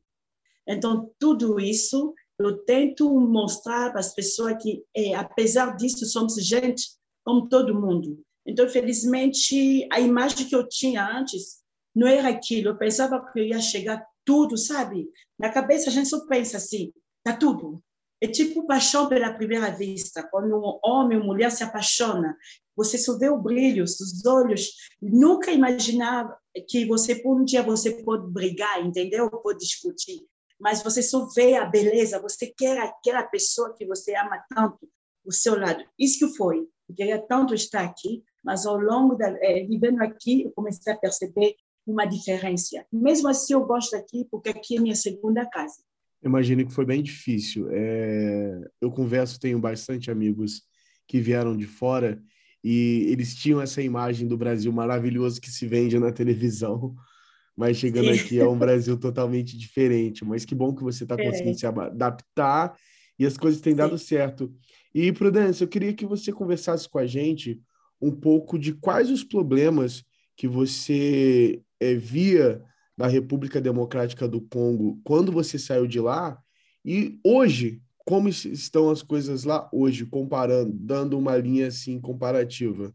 Então, 0.69 1.11
tudo 1.19 1.59
isso 1.59 2.15
eu 2.39 2.59
tento 2.65 3.09
mostrar 3.21 3.91
para 3.91 4.01
as 4.01 4.15
pessoas 4.15 4.63
que, 4.63 4.85
é, 4.95 5.15
apesar 5.15 5.77
disso, 5.77 6.05
somos 6.05 6.35
gente 6.45 6.83
como 7.25 7.49
todo 7.49 7.79
mundo. 7.81 8.23
Então, 8.47 8.69
felizmente, 8.69 9.87
a 9.93 10.01
imagem 10.01 10.47
que 10.49 10.55
eu 10.55 10.69
tinha 10.69 11.07
antes 11.07 11.61
não 11.95 12.07
era 12.07 12.29
aquilo. 12.29 12.69
Eu 12.71 12.79
pensava 12.79 13.21
que 13.33 13.41
eu 13.41 13.45
ia 13.45 13.61
chegar 13.61 14.05
tudo, 14.25 14.57
sabe? 14.57 15.09
Na 15.39 15.51
cabeça 15.51 15.91
a 15.91 15.93
gente 15.93 16.09
só 16.09 16.27
pensa 16.27 16.57
assim, 16.57 16.93
tá 17.23 17.37
tudo. 17.37 17.83
É 18.23 18.27
tipo 18.27 18.67
paixão 18.67 19.09
pela 19.09 19.33
primeira 19.33 19.71
vista, 19.71 20.23
quando 20.23 20.55
um 20.55 20.79
homem 20.85 21.19
ou 21.19 21.25
mulher 21.25 21.51
se 21.51 21.65
apaixona, 21.65 22.37
você 22.77 22.99
só 22.99 23.17
vê 23.17 23.31
o 23.31 23.41
brilho, 23.41 23.83
os 23.83 24.25
olhos, 24.27 24.73
nunca 25.01 25.51
imaginava 25.51 26.37
que 26.69 26.85
você 26.85 27.15
por 27.15 27.41
um 27.41 27.45
dia 27.45 27.63
você 27.63 28.03
pode 28.03 28.31
brigar, 28.31 28.85
entendeu? 28.85 29.31
Pode 29.31 29.61
discutir, 29.61 30.21
mas 30.61 30.83
você 30.83 31.03
só 31.03 31.27
vê 31.35 31.57
a 31.57 31.65
beleza, 31.65 32.21
você 32.21 32.53
quer 32.55 32.79
aquela 32.79 33.23
pessoa 33.23 33.75
que 33.75 33.87
você 33.87 34.15
ama 34.15 34.45
tanto 34.55 34.87
do 35.25 35.33
seu 35.33 35.59
lado. 35.59 35.83
Isso 35.99 36.19
que 36.19 36.37
foi. 36.37 36.67
Eu 36.89 36.95
queria 36.95 37.19
tanto 37.27 37.55
estar 37.55 37.85
aqui 37.85 38.23
Mas 38.43 38.67
ao 38.67 38.79
longo 38.79 39.15
da 39.15 39.29
é, 39.41 39.65
vivendo 39.65 40.01
aqui, 40.01 40.43
eu 40.43 40.53
comecei 40.53 40.93
a 40.93 40.97
perceber 40.97 41.55
uma 41.87 42.05
diferença. 42.05 42.85
Mesmo 42.93 43.29
assim, 43.29 43.53
eu 43.53 43.65
gosto 43.65 43.93
daqui 43.93 44.27
porque 44.31 44.51
aqui 44.51 44.77
é 44.77 44.81
minha 44.81 44.95
segunda 44.95 45.45
casa. 45.47 45.83
Imagino 46.23 46.67
que 46.67 46.73
foi 46.73 46.85
bem 46.85 47.03
difícil. 47.03 47.69
É... 47.71 48.61
Eu 48.81 48.91
converso, 48.91 49.41
tenho 49.41 49.59
bastante 49.59 50.11
amigos 50.11 50.63
que 51.07 51.21
vieram 51.21 51.57
de 51.57 51.67
fora 51.67 52.23
e 52.63 53.07
eles 53.11 53.35
tinham 53.35 53.61
essa 53.61 53.81
imagem 53.81 54.29
do 54.29 54.37
Brasil 54.37 54.73
maravilhoso 54.73 55.41
que 55.41 55.51
se 55.51 55.67
vende 55.67 55.99
na 55.99 56.13
televisão, 56.13 56.95
mas 57.57 57.79
chegando 57.79 58.13
Sim. 58.15 58.21
aqui 58.21 58.39
é 58.39 58.47
um 58.47 58.59
Brasil 58.59 58.99
totalmente 58.99 59.57
diferente. 59.57 60.25
Mas 60.25 60.45
que 60.45 60.55
bom 60.55 60.75
que 60.75 60.83
você 60.83 61.05
está 61.05 61.17
conseguindo 61.17 61.59
se 61.59 61.67
adaptar 61.67 62.77
e 63.19 63.27
as 63.27 63.37
coisas 63.37 63.61
têm 63.61 63.73
Sim. 63.73 63.79
dado 63.79 63.99
certo. 63.99 64.53
E, 64.95 65.13
Prudência, 65.13 65.65
eu 65.65 65.69
queria 65.69 65.95
que 65.95 66.07
você 66.07 66.33
conversasse 66.33 66.89
com 66.89 66.99
a 66.99 67.07
gente 67.07 67.61
um 68.01 68.11
pouco 68.11 68.59
de 68.59 68.73
quais 68.73 69.11
os 69.11 69.23
problemas 69.23 70.05
que 70.37 70.49
você 70.49 71.63
é, 71.79 71.95
via 71.95 72.65
na 72.97 73.07
República 73.07 73.61
Democrática 73.61 74.27
do 74.27 74.41
Congo 74.41 75.01
quando 75.05 75.31
você 75.31 75.59
saiu 75.59 75.87
de 75.87 76.01
lá 76.01 76.39
e 76.85 77.19
hoje 77.25 77.83
como 78.05 78.29
estão 78.29 78.91
as 78.91 79.03
coisas 79.03 79.45
lá 79.45 79.69
hoje 79.73 80.07
comparando 80.07 80.73
dando 80.75 81.19
uma 81.19 81.37
linha 81.37 81.69
assim 81.69 82.01
comparativa? 82.01 82.93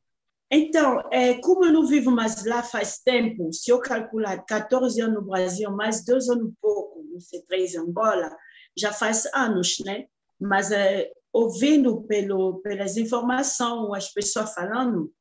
Então 0.52 1.02
é, 1.12 1.36
como 1.36 1.66
eu 1.66 1.74
não 1.74 1.86
vivo 1.86 2.12
mais 2.12 2.46
lá 2.46 2.64
faz 2.64 3.00
tempo 3.00 3.52
se 3.54 3.72
eu 3.72 3.80
calcular 3.80 4.44
14 4.46 5.00
anos 5.02 5.16
no 5.16 5.28
Brasil 5.28 5.72
mais 5.72 6.04
dois 6.04 6.28
anos 6.30 6.52
pouco 6.62 7.04
não 7.12 7.20
sei 7.20 7.42
três 7.44 7.74
em 7.74 7.80
Angola 7.80 8.36
já 8.78 8.92
faz 8.92 9.26
anos 9.34 9.78
né? 9.86 10.06
Mas 10.40 10.72
é, 10.72 11.12
ouvindo 11.36 12.02
pelo 12.04 12.62
pelas 12.62 12.96
informações 12.96 14.06
as 14.06 14.14
pessoas 14.14 14.54
falando 14.54 15.12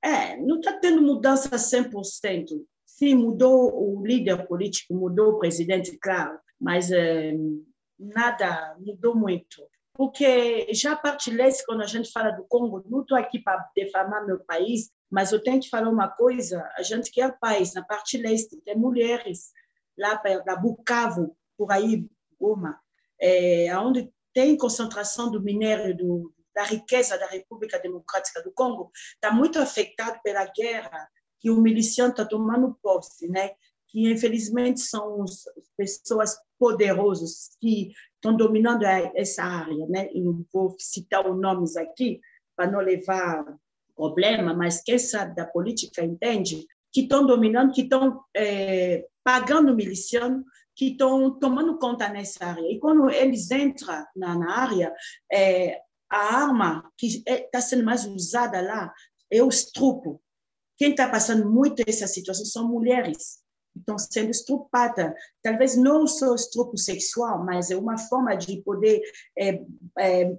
é, 0.00 0.36
não 0.36 0.60
está 0.60 0.78
tendo 0.78 1.02
mudança 1.02 1.50
100%. 1.50 2.46
Sim, 2.86 3.16
mudou 3.16 3.70
o 3.74 4.06
líder 4.06 4.46
político, 4.46 4.94
mudou 4.94 5.32
o 5.32 5.38
presidente, 5.38 5.98
claro, 5.98 6.38
mas 6.58 6.90
é, 6.90 7.34
nada 7.98 8.76
mudou 8.78 9.14
muito. 9.14 9.66
Porque 9.92 10.72
já 10.72 10.92
a 10.92 10.96
parte 10.96 11.30
leste, 11.30 11.66
quando 11.66 11.82
a 11.82 11.86
gente 11.86 12.10
fala 12.12 12.30
do 12.30 12.44
Congo, 12.44 12.82
não 12.88 13.02
estou 13.02 13.18
aqui 13.18 13.38
para 13.38 13.68
defamar 13.76 14.24
meu 14.24 14.40
país, 14.40 14.90
mas 15.10 15.32
eu 15.32 15.42
tenho 15.42 15.60
que 15.60 15.68
falar 15.68 15.90
uma 15.90 16.08
coisa: 16.08 16.66
a 16.78 16.82
gente 16.82 17.10
quer 17.10 17.38
paz. 17.38 17.74
Na 17.74 17.82
parte 17.82 18.16
leste 18.16 18.56
tem 18.64 18.76
mulheres, 18.76 19.50
lá 19.98 20.16
para 20.16 20.56
Bukavu, 20.56 21.36
por 21.58 21.70
aí, 21.72 22.06
Goma, 22.40 22.78
é, 23.20 23.76
onde 23.76 24.10
tem 24.32 24.56
concentração 24.56 25.30
do 25.30 25.42
minério 25.42 25.96
do, 25.96 26.32
da 26.54 26.64
riqueza 26.64 27.18
da 27.18 27.26
República 27.26 27.78
Democrática 27.78 28.42
do 28.42 28.52
Congo 28.52 28.90
está 29.14 29.32
muito 29.32 29.58
afetado 29.58 30.20
pela 30.22 30.44
guerra 30.46 31.08
que 31.38 31.50
o 31.50 31.60
miliciano 31.60 32.10
está 32.10 32.24
tomando 32.24 32.76
posse, 32.82 33.28
né? 33.28 33.52
que 33.88 34.10
infelizmente 34.10 34.80
são 34.80 35.22
as 35.22 35.44
pessoas 35.76 36.36
poderosas 36.58 37.56
que 37.60 37.92
estão 38.14 38.36
dominando 38.36 38.84
essa 38.84 39.42
área. 39.42 39.86
Né? 39.88 40.08
Eu 40.14 40.44
vou 40.52 40.76
citar 40.78 41.28
os 41.28 41.38
nomes 41.40 41.76
aqui 41.76 42.20
para 42.54 42.70
não 42.70 42.80
levar 42.80 43.44
problema, 43.96 44.54
mas 44.54 44.82
quem 44.82 44.98
sabe 44.98 45.34
da 45.34 45.46
política 45.46 46.04
entende 46.04 46.66
que 46.92 47.02
estão 47.02 47.26
dominando, 47.26 47.72
que 47.72 47.82
estão 47.82 48.22
é, 48.34 49.06
pagando 49.24 49.72
o 49.72 49.76
miliciano, 49.76 50.44
que 50.80 50.92
estão 50.92 51.38
tomando 51.38 51.76
conta 51.76 52.08
nessa 52.08 52.42
área. 52.42 52.72
E 52.72 52.78
quando 52.78 53.10
eles 53.10 53.50
entram 53.50 54.02
na, 54.16 54.34
na 54.34 54.58
área, 54.58 54.94
é, 55.30 55.78
a 56.08 56.42
arma 56.42 56.90
que 56.96 57.22
está 57.26 57.58
é, 57.58 57.60
sendo 57.60 57.84
mais 57.84 58.06
usada 58.06 58.62
lá 58.62 58.90
é 59.30 59.42
o 59.42 59.48
estrupo. 59.50 60.22
Quem 60.78 60.92
está 60.92 61.06
passando 61.06 61.50
muito 61.50 61.82
essa 61.86 62.06
situação 62.06 62.46
são 62.46 62.66
mulheres 62.66 63.44
estão 63.76 63.98
sendo 63.98 64.30
estrupadas. 64.30 65.12
Talvez 65.42 65.76
não 65.76 66.06
só 66.06 66.34
estupro 66.34 66.78
sexual, 66.78 67.44
mas 67.44 67.70
é 67.70 67.76
uma 67.76 67.98
forma 67.98 68.34
de 68.34 68.62
poder 68.62 69.02
é, 69.38 69.62
é, 69.98 70.34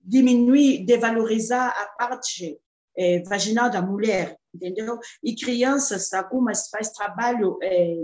diminuir, 0.00 0.86
devalorizar 0.86 1.68
a 1.68 1.86
parte 1.98 2.58
é, 2.96 3.22
vaginal 3.24 3.68
da 3.68 3.82
mulher, 3.82 4.38
entendeu? 4.54 4.98
E 5.22 5.36
crianças, 5.36 6.14
algumas 6.14 6.70
faz 6.70 6.92
trabalho 6.92 7.58
é, 7.62 7.94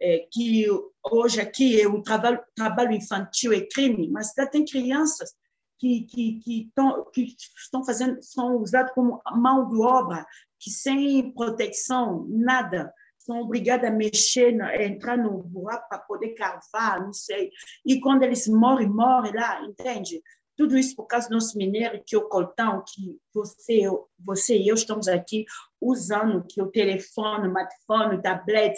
é, 0.00 0.26
que 0.32 0.66
hoje 1.10 1.40
aqui 1.40 1.80
é 1.80 1.88
o 1.88 2.02
trabalho, 2.02 2.40
trabalho 2.54 2.92
infantil 2.92 3.52
é 3.52 3.60
crime, 3.60 4.08
mas 4.08 4.32
lá 4.36 4.46
tem 4.46 4.64
crianças 4.64 5.34
que, 5.78 6.02
que, 6.02 6.38
que, 6.40 6.70
tão, 6.74 7.04
que 7.10 7.34
estão 7.56 7.84
fazendo, 7.84 8.22
são 8.22 8.56
usados 8.58 8.92
como 8.92 9.20
mão 9.34 9.68
de 9.68 9.80
obra, 9.80 10.24
que 10.60 10.70
sem 10.70 11.32
proteção, 11.32 12.24
nada, 12.28 12.92
são 13.18 13.40
obrigados 13.40 13.88
a 13.88 13.90
mexer, 13.90 14.60
a 14.62 14.84
entrar 14.84 15.16
no 15.16 15.42
buraco 15.42 15.88
para 15.88 15.98
poder 15.98 16.34
cavar, 16.34 17.00
não 17.00 17.12
sei. 17.12 17.50
E 17.84 18.00
quando 18.00 18.22
eles 18.22 18.46
morrem, 18.46 18.88
morrem 18.88 19.32
lá, 19.32 19.60
entende? 19.62 20.22
Tudo 20.56 20.76
isso 20.76 20.94
por 20.94 21.06
causa 21.06 21.28
do 21.28 21.34
nosso 21.34 21.56
minério, 21.56 22.02
que 22.06 22.14
é 22.14 22.18
o 22.18 22.28
coltão, 22.28 22.84
que 22.86 23.18
você, 23.34 23.82
você 24.18 24.56
e 24.56 24.68
eu 24.68 24.74
estamos 24.74 25.08
aqui 25.08 25.44
usando, 25.80 26.44
que 26.46 26.60
é 26.60 26.64
o 26.64 26.70
telefone, 26.70 27.48
smartphone, 27.48 28.22
tablet, 28.22 28.74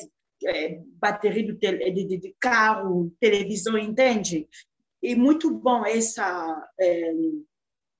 é, 0.47 0.81
bateria 1.01 1.47
do 1.47 1.59
tele, 1.59 1.91
de, 1.91 2.19
de, 2.19 2.37
carro, 2.39 3.13
televisão, 3.21 3.77
entende? 3.79 4.49
e 5.05 5.15
muito 5.15 5.51
bom 5.51 5.85
essa, 5.85 6.67
é, 6.81 7.13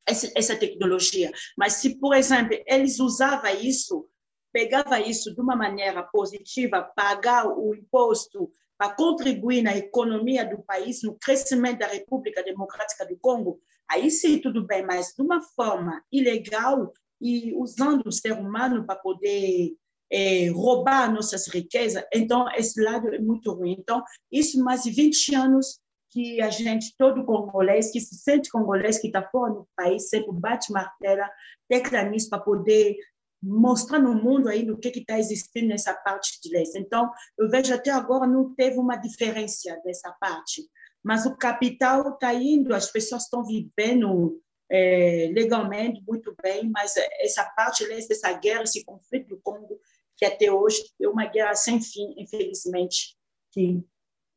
essa, 0.07 0.33
essa 0.35 0.57
tecnologia. 0.57 1.31
Mas 1.57 1.75
se, 1.75 1.99
por 1.99 2.15
exemplo, 2.15 2.57
eles 2.67 2.99
usavam 2.99 3.51
isso, 3.61 4.09
pegava 4.51 4.99
isso 4.99 5.35
de 5.35 5.41
uma 5.41 5.55
maneira 5.55 6.03
positiva, 6.03 6.91
pagar 6.97 7.47
o 7.47 7.75
imposto 7.75 8.51
para 8.79 8.95
contribuir 8.95 9.63
na 9.63 9.77
economia 9.77 10.47
do 10.49 10.63
país, 10.63 11.03
no 11.03 11.15
crescimento 11.19 11.81
da 11.81 11.87
República 11.87 12.43
Democrática 12.43 13.07
do 13.07 13.19
Congo, 13.19 13.61
aí 13.89 14.11
sim 14.11 14.41
tudo 14.41 14.67
bem, 14.67 14.85
mas 14.85 15.13
de 15.15 15.23
uma 15.23 15.43
forma 15.43 16.03
ilegal 16.11 16.91
e 17.21 17.55
usando 17.55 18.07
o 18.07 18.13
ser 18.13 18.33
humano 18.33 18.87
para 18.87 18.97
poder 18.97 19.75
é, 20.15 20.49
roubar 20.51 21.13
nossas 21.13 21.49
riquezas, 21.49 22.05
então 22.15 22.47
esse 22.55 22.81
lado 22.81 23.13
é 23.13 23.19
muito 23.19 23.53
ruim. 23.53 23.75
Então, 23.77 24.01
isso 24.31 24.63
mais 24.63 24.85
de 24.85 24.93
20 24.93 25.35
anos 25.35 25.81
que 26.11 26.41
a 26.41 26.49
gente, 26.49 26.95
todo 26.97 27.25
congolês, 27.25 27.91
que 27.91 28.01
se 28.01 28.15
sente 28.15 28.49
congolês, 28.49 29.01
que 29.01 29.09
está 29.09 29.29
fora 29.29 29.53
do 29.53 29.69
país, 29.77 30.09
sempre 30.09 30.31
bate 30.33 30.73
martela, 30.73 31.29
tecla 31.69 32.05
nisso 32.05 32.31
para 32.31 32.39
poder 32.39 32.97
mostrar 33.43 33.99
no 33.99 34.15
mundo 34.15 34.49
aí 34.49 34.71
o 34.71 34.79
que 34.79 34.89
está 34.91 35.19
existindo 35.19 35.67
nessa 35.67 35.93
parte 35.93 36.41
de 36.41 36.49
leste. 36.51 36.79
Então, 36.79 37.11
eu 37.37 37.51
vejo 37.51 37.75
até 37.75 37.91
agora 37.91 38.25
não 38.25 38.55
teve 38.55 38.79
uma 38.79 38.95
diferença 38.95 39.77
dessa 39.85 40.13
parte, 40.21 40.63
mas 41.03 41.27
o 41.27 41.37
capital 41.37 42.11
está 42.11 42.33
indo, 42.33 42.73
as 42.73 42.93
pessoas 42.93 43.25
estão 43.25 43.45
vivendo 43.45 44.41
é, 44.71 45.31
legalmente 45.35 46.01
muito 46.07 46.35
bem, 46.41 46.71
mas 46.71 46.95
essa 47.21 47.45
parte 47.57 47.85
leste, 47.85 48.13
essa 48.13 48.33
guerra, 48.33 48.63
esse 48.63 48.85
conflito 48.85 49.31
do 49.31 49.41
Congo, 49.43 49.81
que 50.17 50.25
até 50.25 50.51
hoje 50.51 50.83
é 51.01 51.09
uma 51.09 51.27
guerra 51.27 51.55
sem 51.55 51.81
fim, 51.81 52.15
infelizmente, 52.17 53.17
que 53.53 53.83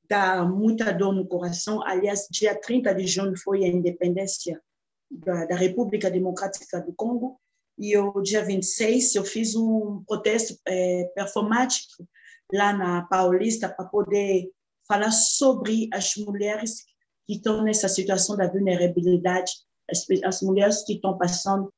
dá 0.09 0.43
muita 0.43 0.91
dor 0.91 1.13
no 1.13 1.27
coração. 1.27 1.83
Aliás, 1.85 2.27
dia 2.31 2.59
30 2.59 2.93
de 2.95 3.07
junho 3.07 3.37
foi 3.37 3.63
a 3.63 3.67
independência 3.67 4.61
da, 5.09 5.45
da 5.45 5.55
República 5.55 6.09
Democrática 6.09 6.81
do 6.81 6.93
Congo 6.93 7.39
e 7.77 7.95
o 7.97 8.21
dia 8.21 8.43
26 8.43 9.15
eu 9.15 9.23
fiz 9.23 9.55
um 9.55 10.03
protesto 10.07 10.57
é, 10.67 11.05
performático 11.15 12.07
lá 12.51 12.73
na 12.73 13.03
Paulista 13.03 13.69
para 13.69 13.85
poder 13.85 14.49
falar 14.87 15.11
sobre 15.11 15.89
as 15.93 16.15
mulheres 16.15 16.85
que 17.27 17.35
estão 17.35 17.63
nessa 17.63 17.87
situação 17.87 18.35
da 18.35 18.47
vulnerabilidade, 18.47 19.51
as, 19.89 20.05
as 20.23 20.41
mulheres 20.41 20.83
que 20.83 20.93
estão 20.93 21.17
passando 21.17 21.71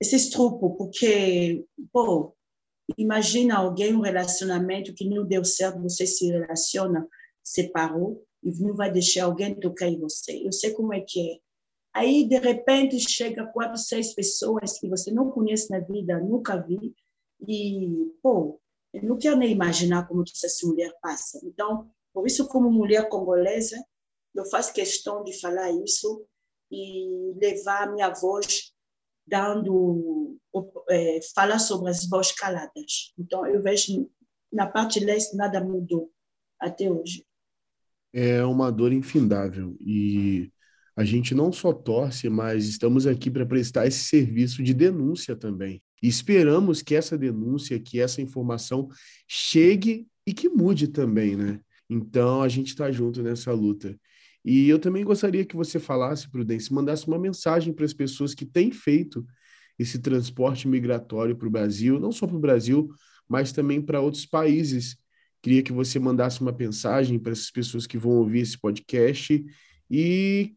esse 0.00 0.16
estrupo, 0.16 0.76
porque, 0.76 1.64
pô, 1.92 2.35
imagina 2.96 3.56
alguém, 3.56 3.94
um 3.94 4.00
relacionamento 4.00 4.94
que 4.94 5.08
não 5.08 5.26
deu 5.26 5.44
certo, 5.44 5.82
você 5.82 6.06
se 6.06 6.26
relaciona 6.30 7.06
separou 7.42 8.24
e 8.42 8.50
não 8.60 8.74
vai 8.74 8.90
deixar 8.90 9.24
alguém 9.24 9.54
tocar 9.58 9.86
em 9.86 9.98
você. 9.98 10.42
Eu 10.44 10.52
sei 10.52 10.72
como 10.72 10.92
é 10.92 11.00
que 11.00 11.32
é. 11.32 11.38
Aí, 11.92 12.28
de 12.28 12.38
repente, 12.38 12.98
chega 13.00 13.46
quatro, 13.46 13.78
seis 13.78 14.14
pessoas 14.14 14.78
que 14.78 14.88
você 14.88 15.10
não 15.10 15.30
conhece 15.30 15.70
na 15.70 15.80
vida, 15.80 16.18
nunca 16.20 16.56
vi, 16.56 16.94
e, 17.46 18.12
pô, 18.22 18.60
eu 18.92 19.02
não 19.02 19.16
quero 19.16 19.36
nem 19.36 19.52
imaginar 19.52 20.06
como 20.06 20.24
que 20.24 20.32
essa 20.32 20.66
mulher 20.66 20.92
passa. 21.00 21.40
Então, 21.44 21.90
por 22.12 22.26
isso, 22.26 22.46
como 22.48 22.70
mulher 22.70 23.08
congolesa, 23.08 23.82
eu 24.34 24.44
faço 24.46 24.72
questão 24.72 25.24
de 25.24 25.38
falar 25.40 25.70
isso 25.70 26.26
e 26.70 27.32
levar 27.40 27.84
a 27.84 27.92
minha 27.92 28.10
voz 28.10 28.72
dando 29.26 30.25
é, 30.90 31.20
falar 31.34 31.58
sobre 31.58 31.90
as 31.90 32.08
vozes 32.08 32.32
caladas. 32.32 33.12
Então 33.18 33.46
eu 33.46 33.62
vejo 33.62 34.08
na 34.52 34.66
parte 34.66 35.00
leste 35.00 35.36
nada 35.36 35.62
mudou 35.62 36.10
até 36.60 36.90
hoje 36.90 37.26
é 38.16 38.42
uma 38.42 38.72
dor 38.72 38.94
infindável 38.94 39.76
e 39.78 40.50
a 40.96 41.04
gente 41.04 41.34
não 41.34 41.52
só 41.52 41.70
torce, 41.70 42.30
mas 42.30 42.66
estamos 42.66 43.06
aqui 43.06 43.30
para 43.30 43.44
prestar 43.44 43.86
esse 43.86 44.04
serviço 44.04 44.62
de 44.62 44.72
denúncia 44.72 45.36
também. 45.36 45.82
Esperamos 46.02 46.80
que 46.80 46.94
essa 46.94 47.18
denúncia, 47.18 47.78
que 47.78 48.00
essa 48.00 48.22
informação 48.22 48.88
chegue 49.28 50.08
e 50.26 50.32
que 50.32 50.48
mude 50.48 50.88
também, 50.88 51.36
né? 51.36 51.60
Então 51.90 52.40
a 52.40 52.48
gente 52.48 52.68
está 52.68 52.90
junto 52.90 53.22
nessa 53.22 53.52
luta. 53.52 53.94
E 54.42 54.66
eu 54.66 54.78
também 54.78 55.04
gostaria 55.04 55.44
que 55.44 55.54
você 55.54 55.78
falasse, 55.78 56.30
Prudência, 56.30 56.74
mandasse 56.74 57.06
uma 57.06 57.18
mensagem 57.18 57.74
para 57.74 57.84
as 57.84 57.92
pessoas 57.92 58.32
que 58.34 58.46
têm 58.46 58.70
feito 58.70 59.26
esse 59.78 59.98
transporte 59.98 60.66
migratório 60.66 61.36
para 61.36 61.48
o 61.48 61.50
Brasil, 61.50 62.00
não 62.00 62.12
só 62.12 62.26
para 62.26 62.36
o 62.36 62.40
Brasil, 62.40 62.88
mas 63.28 63.52
também 63.52 63.80
para 63.80 64.00
outros 64.00 64.26
países. 64.26 64.96
Queria 65.42 65.62
que 65.62 65.72
você 65.72 65.98
mandasse 65.98 66.40
uma 66.40 66.52
mensagem 66.52 67.18
para 67.18 67.32
essas 67.32 67.50
pessoas 67.50 67.86
que 67.86 67.98
vão 67.98 68.12
ouvir 68.12 68.40
esse 68.40 68.58
podcast 68.58 69.44
e 69.90 70.54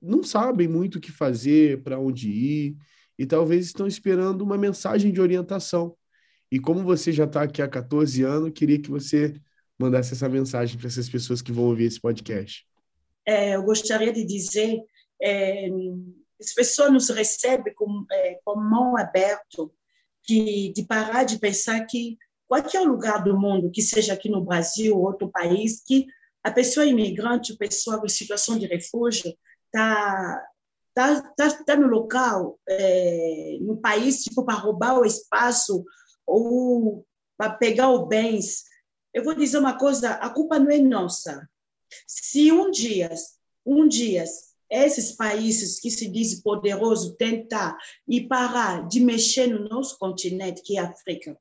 não 0.00 0.22
sabem 0.22 0.68
muito 0.68 0.96
o 0.96 1.00
que 1.00 1.10
fazer, 1.10 1.82
para 1.82 1.98
onde 1.98 2.28
ir, 2.28 2.76
e 3.18 3.24
talvez 3.24 3.66
estão 3.66 3.86
esperando 3.86 4.42
uma 4.42 4.58
mensagem 4.58 5.12
de 5.12 5.20
orientação. 5.20 5.96
E 6.50 6.58
como 6.58 6.82
você 6.82 7.10
já 7.12 7.24
está 7.24 7.42
aqui 7.42 7.62
há 7.62 7.68
14 7.68 8.22
anos, 8.22 8.52
queria 8.54 8.78
que 8.78 8.90
você 8.90 9.34
mandasse 9.78 10.12
essa 10.12 10.28
mensagem 10.28 10.78
para 10.78 10.86
essas 10.86 11.08
pessoas 11.08 11.42
que 11.42 11.52
vão 11.52 11.64
ouvir 11.64 11.84
esse 11.84 12.00
podcast. 12.00 12.66
É, 13.26 13.56
eu 13.56 13.62
gostaria 13.62 14.12
de 14.12 14.24
dizer, 14.24 14.78
é, 15.20 15.68
as 16.40 16.52
pessoas 16.52 16.92
nos 16.92 17.08
recebem 17.08 17.74
com, 17.74 18.04
é, 18.10 18.38
com 18.44 18.56
mão 18.56 18.96
aberta, 18.96 19.68
que, 20.22 20.72
de 20.72 20.84
parar 20.84 21.24
de 21.24 21.38
pensar 21.38 21.84
que 21.86 22.18
qualquer 22.48 22.80
lugar 22.80 23.22
do 23.22 23.38
mundo, 23.38 23.70
que 23.70 23.82
seja 23.82 24.12
aqui 24.12 24.28
no 24.28 24.44
Brasil 24.44 24.96
ou 24.96 25.04
outro 25.04 25.28
país, 25.30 25.82
que 25.84 26.06
a 26.42 26.50
pessoa 26.50 26.86
imigrante, 26.86 27.52
a 27.52 27.56
pessoa 27.56 28.00
em 28.04 28.08
situação 28.08 28.58
de 28.58 28.66
refúgio, 28.66 29.34
está 29.66 30.44
tá, 30.94 31.20
tá, 31.36 31.50
tá 31.64 31.76
no 31.76 31.88
local, 31.88 32.58
é, 32.68 33.58
no 33.60 33.76
país, 33.76 34.22
tipo, 34.24 34.44
para 34.44 34.54
roubar 34.54 34.98
o 34.98 35.04
espaço 35.04 35.84
ou 36.26 37.06
para 37.36 37.50
pegar 37.54 37.90
os 37.90 38.08
bens. 38.08 38.64
Eu 39.12 39.22
vou 39.24 39.34
dizer 39.34 39.58
uma 39.58 39.76
coisa, 39.76 40.12
a 40.12 40.30
culpa 40.30 40.58
não 40.58 40.70
é 40.70 40.78
nossa. 40.78 41.48
Se 42.06 42.50
um 42.50 42.70
dia, 42.70 43.10
um 43.64 43.86
dia, 43.86 44.24
esses 44.70 45.12
países 45.12 45.80
que 45.80 45.90
se 45.90 46.08
dizem 46.08 46.40
poderosos 46.42 47.14
tentar 47.16 47.76
e 48.08 48.26
parar 48.26 48.86
de 48.88 49.00
mexer 49.00 49.46
no 49.46 49.68
nosso 49.68 49.98
continente, 49.98 50.62
que 50.62 50.76
é 50.76 50.80
a 50.80 50.88
África, 50.88 51.38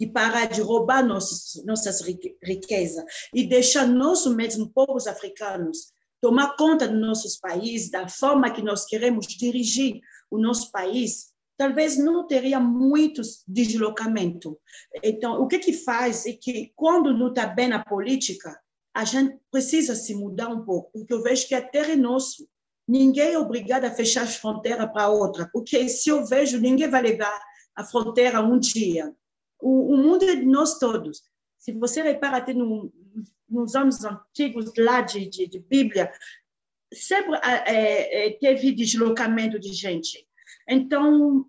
de 0.00 0.06
parar 0.06 0.46
de 0.46 0.60
roubar 0.60 1.04
nossas, 1.04 1.62
nossas 1.64 2.00
riquezas 2.42 3.04
e 3.34 3.46
deixar 3.46 3.86
nossos 3.86 4.34
mesmos 4.34 4.70
povos 4.72 5.06
africanos 5.06 5.92
tomar 6.20 6.56
conta 6.56 6.88
dos 6.88 7.00
nossos 7.00 7.36
países, 7.36 7.90
da 7.90 8.08
forma 8.08 8.50
que 8.50 8.62
nós 8.62 8.84
queremos 8.84 9.26
dirigir 9.26 10.00
o 10.30 10.38
nosso 10.38 10.70
país, 10.70 11.32
talvez 11.56 11.98
não 11.98 12.26
teria 12.26 12.60
muito 12.60 13.22
deslocamento. 13.46 14.58
Então, 15.02 15.40
o 15.40 15.48
que 15.48 15.58
que 15.58 15.72
faz 15.72 16.26
é 16.26 16.32
que 16.32 16.72
quando 16.74 17.16
não 17.16 17.28
está 17.28 17.46
bem 17.46 17.68
na 17.68 17.84
política, 17.84 18.58
a 18.98 19.04
gente 19.04 19.38
precisa 19.48 19.94
se 19.94 20.12
mudar 20.12 20.48
um 20.48 20.64
pouco, 20.64 20.90
porque 20.90 21.14
eu 21.14 21.22
vejo 21.22 21.46
que 21.46 21.54
a 21.54 21.62
terra 21.62 21.92
é 21.92 21.96
nossa. 21.96 22.44
Ninguém 22.86 23.34
é 23.34 23.38
obrigado 23.38 23.84
a 23.84 23.92
fechar 23.92 24.24
as 24.24 24.34
fronteiras 24.34 24.90
para 24.90 25.08
outra, 25.08 25.48
porque 25.52 25.88
se 25.88 26.08
eu 26.08 26.26
vejo, 26.26 26.60
ninguém 26.60 26.90
vai 26.90 27.02
levar 27.02 27.40
a 27.76 27.84
fronteira 27.84 28.40
um 28.40 28.58
dia. 28.58 29.14
O, 29.60 29.94
o 29.94 29.96
mundo 29.96 30.24
é 30.24 30.34
de 30.34 30.44
nós 30.44 30.80
todos. 30.80 31.22
Se 31.60 31.70
você 31.70 32.02
repara 32.02 32.38
até 32.38 32.52
no, 32.52 32.92
nos 33.48 33.76
anos 33.76 34.04
antigos 34.04 34.72
lá 34.76 35.00
de, 35.00 35.28
de, 35.28 35.46
de 35.46 35.60
Bíblia, 35.60 36.10
sempre 36.92 37.36
é, 37.36 38.26
é, 38.26 38.30
teve 38.32 38.72
deslocamento 38.72 39.60
de 39.60 39.72
gente. 39.74 40.26
Então, 40.68 41.46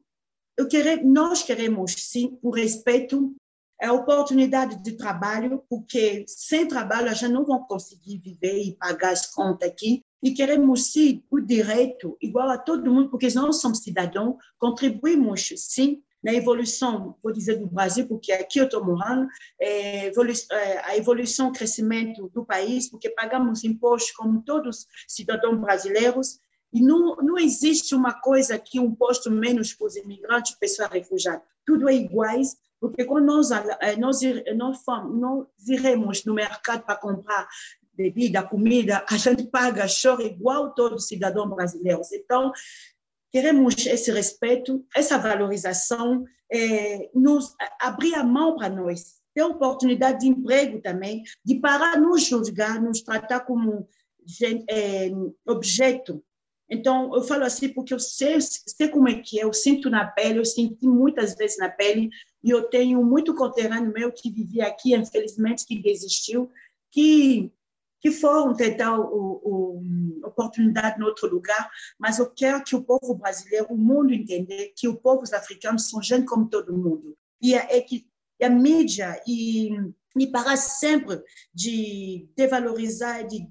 eu 0.55 0.67
quero, 0.67 1.03
nós 1.03 1.41
queremos, 1.41 1.93
sim, 1.97 2.37
o 2.43 2.51
respeito 2.51 3.35
é 3.81 3.91
oportunidade 3.91 4.83
de 4.83 4.97
trabalho, 4.97 5.63
porque 5.69 6.25
sem 6.27 6.67
trabalho 6.67 7.09
a 7.09 7.13
gente 7.13 7.31
não 7.31 7.45
vai 7.45 7.59
conseguir 7.67 8.17
viver 8.17 8.61
e 8.61 8.75
pagar 8.75 9.11
as 9.11 9.25
contas 9.27 9.69
aqui. 9.69 10.03
E 10.21 10.31
queremos, 10.31 10.91
sim, 10.91 11.23
o 11.31 11.39
direito 11.39 12.17
igual 12.21 12.49
a 12.49 12.57
todo 12.57 12.91
mundo, 12.91 13.09
porque 13.09 13.29
nós 13.33 13.61
somos 13.61 13.79
cidadãos, 13.79 14.35
contribuímos, 14.57 15.53
sim, 15.55 16.03
na 16.21 16.33
evolução, 16.33 17.15
vou 17.23 17.31
dizer, 17.31 17.57
do 17.57 17.67
Brasil, 17.67 18.05
porque 18.05 18.33
aqui 18.33 18.59
eu 18.59 18.65
estou 18.65 18.83
morando, 18.83 19.27
é, 19.59 20.07
é, 20.07 20.79
a 20.85 20.97
evolução, 20.97 21.47
o 21.47 21.53
crescimento 21.53 22.29
do 22.33 22.45
país, 22.45 22.89
porque 22.89 23.09
pagamos 23.09 23.63
impostos 23.63 24.11
como 24.11 24.41
todos 24.41 24.79
os 24.79 24.87
cidadãos 25.07 25.57
brasileiros, 25.57 26.39
e 26.73 26.81
não, 26.81 27.15
não 27.15 27.37
existe 27.37 27.95
uma 27.95 28.13
coisa 28.13 28.59
que 28.59 28.79
um 28.79 28.93
posto 28.93 29.31
menos 29.31 29.73
para 29.73 29.87
os 29.87 29.95
imigrantes, 29.95 30.55
pessoas 30.59 30.89
refugiadas. 30.91 31.41
Tudo 31.65 31.89
é 31.89 31.95
iguais, 31.95 32.57
porque 32.79 33.05
quando 33.05 33.25
nós, 33.25 33.49
nós, 33.97 34.21
nós, 34.55 34.85
nós 35.11 35.47
iremos 35.67 36.23
no 36.25 36.33
mercado 36.33 36.83
para 36.83 36.95
comprar 36.95 37.47
bebida, 37.93 38.41
comida, 38.41 39.05
a 39.09 39.17
gente 39.17 39.43
paga, 39.47 39.85
chora 39.85 40.23
igual 40.23 40.73
todos 40.73 41.03
os 41.03 41.07
cidadãos 41.07 41.49
brasileiros. 41.49 42.11
Então, 42.13 42.51
queremos 43.29 43.85
esse 43.85 44.09
respeito, 44.11 44.85
essa 44.95 45.17
valorização, 45.17 46.23
é, 46.49 47.09
nos 47.13 47.53
abrir 47.79 48.15
a 48.15 48.23
mão 48.23 48.55
para 48.55 48.69
nós, 48.69 49.19
ter 49.33 49.43
oportunidade 49.43 50.21
de 50.21 50.27
emprego 50.27 50.81
também, 50.81 51.23
de 51.43 51.59
parar 51.59 51.99
nos 51.99 52.23
julgar, 52.25 52.81
nos 52.81 53.01
tratar 53.01 53.41
como 53.41 53.87
gente, 54.25 54.63
é, 54.69 55.09
objeto 55.45 56.23
então, 56.69 57.15
eu 57.15 57.23
falo 57.23 57.43
assim 57.43 57.69
porque 57.69 57.93
eu 57.93 57.99
sei, 57.99 58.37
sei 58.39 58.87
como 58.89 59.09
é 59.09 59.15
que 59.15 59.39
é, 59.39 59.43
eu 59.43 59.51
sinto 59.51 59.89
na 59.89 60.05
pele, 60.05 60.37
eu 60.37 60.45
senti 60.45 60.85
muitas 60.85 61.35
vezes 61.35 61.57
na 61.57 61.67
pele, 61.67 62.09
e 62.43 62.51
eu 62.51 62.69
tenho 62.69 63.03
muito 63.03 63.33
conterrâneo 63.33 63.91
meu 63.91 64.11
que 64.11 64.29
vivia 64.31 64.67
aqui, 64.67 64.93
infelizmente, 64.93 65.65
que 65.65 65.81
desistiu, 65.81 66.49
que, 66.91 67.51
que 67.99 68.11
foram 68.11 68.53
tentar 68.53 68.99
o, 68.99 69.41
o, 69.43 69.81
oportunidade 70.23 70.99
em 70.99 71.03
outro 71.03 71.27
lugar, 71.27 71.69
mas 71.97 72.19
eu 72.19 72.29
quero 72.29 72.63
que 72.63 72.75
o 72.75 72.83
povo 72.83 73.15
brasileiro, 73.15 73.67
o 73.71 73.77
mundo 73.77 74.13
entender 74.13 74.71
que 74.75 74.87
os 74.87 74.99
povos 74.99 75.33
africanos 75.33 75.89
são 75.89 76.01
gente 76.03 76.25
como 76.25 76.47
todo 76.47 76.77
mundo. 76.77 77.17
E 77.41 77.55
é, 77.55 77.77
é 77.77 77.81
que 77.81 78.07
a 78.41 78.49
mídia 78.49 79.21
e, 79.27 79.71
e 80.17 80.27
parar 80.27 80.55
sempre 80.55 81.21
de 81.53 82.29
devalorizar, 82.37 83.27
de 83.27 83.47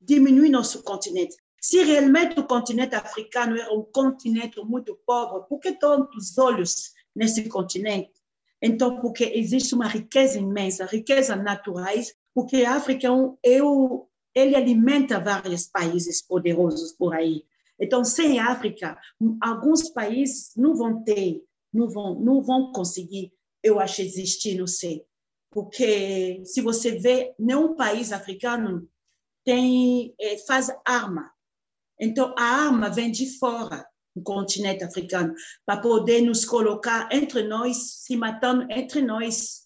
diminuir 0.00 0.50
nosso 0.50 0.82
continente. 0.82 1.36
Se 1.64 1.82
realmente 1.82 2.38
o 2.38 2.46
continente 2.46 2.94
africano 2.94 3.56
era 3.56 3.72
um 3.72 3.82
continente 3.84 4.60
muito 4.62 5.00
pobre, 5.06 5.48
por 5.48 5.58
que 5.58 5.72
tantos 5.72 6.36
olhos 6.36 6.92
nesse 7.16 7.48
continente? 7.48 8.12
Então, 8.60 9.00
porque 9.00 9.24
existe 9.34 9.74
uma 9.74 9.88
riqueza 9.88 10.38
imensa, 10.38 10.84
riqueza 10.84 11.34
naturais, 11.34 12.14
porque 12.34 12.66
a 12.66 12.74
África 12.74 13.08
é 13.42 13.62
o, 13.62 14.06
ele 14.34 14.54
alimenta 14.54 15.18
vários 15.18 15.66
países 15.66 16.20
poderosos 16.20 16.92
por 16.92 17.14
aí. 17.14 17.46
Então, 17.80 18.04
sem 18.04 18.38
África, 18.38 18.98
alguns 19.40 19.88
países 19.88 20.52
não 20.54 20.74
vão 20.74 21.02
ter, 21.02 21.42
não 21.72 21.88
vão, 21.88 22.20
não 22.20 22.42
vão 22.42 22.72
conseguir, 22.72 23.32
eu 23.62 23.80
acho, 23.80 24.02
existir, 24.02 24.58
não 24.58 24.66
sei. 24.66 25.02
Porque 25.50 26.42
se 26.44 26.60
você 26.60 26.98
vê, 26.98 27.34
nenhum 27.38 27.74
país 27.74 28.12
africano 28.12 28.86
tem, 29.42 30.14
eh, 30.20 30.36
faz 30.46 30.68
arma. 30.84 31.33
Então, 32.00 32.34
a 32.36 32.42
arma 32.42 32.90
vem 32.90 33.10
de 33.10 33.38
fora 33.38 33.86
do 34.14 34.22
continente 34.22 34.84
africano 34.84 35.34
para 35.66 35.80
poder 35.80 36.22
nos 36.22 36.44
colocar 36.44 37.08
entre 37.10 37.42
nós, 37.42 38.02
se 38.02 38.16
matando 38.16 38.66
entre 38.70 39.02
nós. 39.02 39.64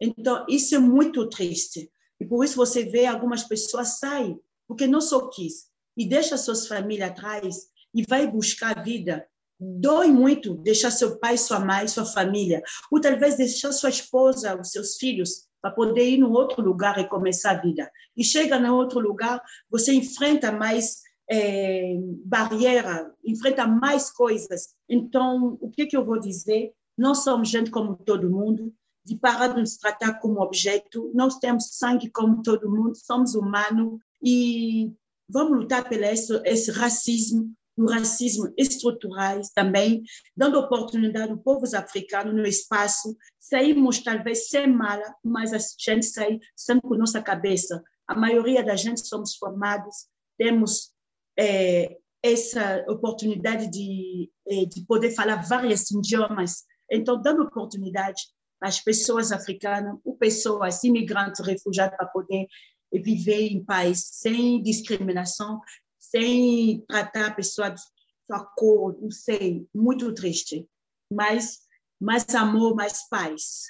Então, 0.00 0.46
isso 0.48 0.74
é 0.74 0.78
muito 0.78 1.28
triste. 1.28 1.90
E 2.18 2.24
por 2.24 2.44
isso 2.44 2.56
você 2.56 2.84
vê 2.84 3.06
algumas 3.06 3.44
pessoas 3.44 3.98
saem, 3.98 4.38
porque 4.66 4.86
não 4.86 5.00
só 5.00 5.28
quis, 5.28 5.70
e 5.96 6.06
deixa 6.06 6.36
suas 6.36 6.66
famílias 6.66 7.10
atrás 7.10 7.68
e 7.94 8.04
vai 8.08 8.26
buscar 8.26 8.82
vida. 8.82 9.26
Dói 9.58 10.08
muito 10.08 10.54
deixar 10.54 10.90
seu 10.90 11.18
pai, 11.18 11.36
sua 11.36 11.60
mãe, 11.60 11.86
sua 11.86 12.06
família, 12.06 12.62
ou 12.90 13.00
talvez 13.00 13.36
deixar 13.36 13.72
sua 13.72 13.90
esposa, 13.90 14.58
os 14.58 14.70
seus 14.70 14.96
filhos, 14.96 15.46
para 15.60 15.70
poder 15.70 16.08
ir 16.08 16.18
num 16.18 16.32
outro 16.32 16.62
lugar 16.62 16.98
e 16.98 17.08
começar 17.08 17.50
a 17.50 17.60
vida. 17.60 17.90
E 18.16 18.24
chega 18.24 18.56
em 18.56 18.70
outro 18.70 18.98
lugar, 18.98 19.42
você 19.68 19.92
enfrenta 19.92 20.50
mais 20.50 21.02
é, 21.30 21.94
barreira, 22.24 23.14
enfrenta 23.24 23.66
mais 23.66 24.10
coisas. 24.10 24.74
Então, 24.88 25.56
o 25.60 25.70
que, 25.70 25.86
que 25.86 25.96
eu 25.96 26.04
vou 26.04 26.18
dizer? 26.18 26.72
Nós 26.98 27.18
somos 27.22 27.48
gente 27.48 27.70
como 27.70 27.94
todo 27.94 28.28
mundo, 28.28 28.74
de 29.04 29.16
parar 29.16 29.48
de 29.48 29.60
nos 29.60 29.76
tratar 29.76 30.14
como 30.14 30.42
objeto, 30.42 31.10
nós 31.14 31.38
temos 31.38 31.76
sangue 31.76 32.10
como 32.10 32.42
todo 32.42 32.70
mundo, 32.70 32.94
somos 32.96 33.34
humanos 33.34 34.00
e 34.22 34.92
vamos 35.28 35.58
lutar 35.58 35.88
pelo 35.88 36.04
esse, 36.04 36.34
esse 36.44 36.70
racismo, 36.72 37.54
o 37.76 37.86
racismo 37.86 38.52
estrutural 38.58 39.40
também, 39.54 40.02
dando 40.36 40.58
oportunidade 40.58 41.32
aos 41.32 41.42
povos 41.42 41.72
africanos 41.72 42.34
no 42.34 42.46
espaço. 42.46 43.16
Saímos 43.38 44.02
talvez 44.02 44.48
sem 44.48 44.66
mala, 44.66 45.14
mas 45.24 45.52
a 45.54 45.58
gente 45.78 46.06
sai 46.06 46.38
sempre 46.54 46.88
com 46.88 46.96
nossa 46.96 47.22
cabeça. 47.22 47.82
A 48.06 48.14
maioria 48.14 48.62
da 48.62 48.76
gente 48.76 49.06
somos 49.06 49.36
formados, 49.36 50.08
temos 50.36 50.92
é, 51.40 51.96
essa 52.22 52.84
oportunidade 52.86 53.70
de, 53.70 54.30
é, 54.46 54.66
de 54.66 54.84
poder 54.84 55.10
falar 55.12 55.36
vários 55.36 55.90
idiomas 55.90 56.64
Então, 56.92 57.20
dando 57.20 57.44
oportunidade 57.44 58.22
às 58.60 58.78
pessoas 58.78 59.32
africanas, 59.32 59.98
ou 60.04 60.16
pessoas 60.18 60.84
imigrantes, 60.84 61.44
refugiadas, 61.44 61.96
para 61.96 62.06
poder 62.08 62.46
viver 62.92 63.48
em 63.48 63.64
paz, 63.64 64.06
sem 64.12 64.62
discriminação, 64.62 65.60
sem 65.98 66.84
tratar 66.86 67.28
a 67.28 67.34
pessoa 67.34 67.70
de 67.70 67.80
sua 67.80 68.44
cor, 68.56 68.98
não 69.00 69.10
sei, 69.10 69.66
muito 69.74 70.12
triste. 70.12 70.68
Mas 71.10 71.60
mais 71.98 72.34
amor, 72.34 72.74
mais 72.74 73.08
paz. 73.08 73.62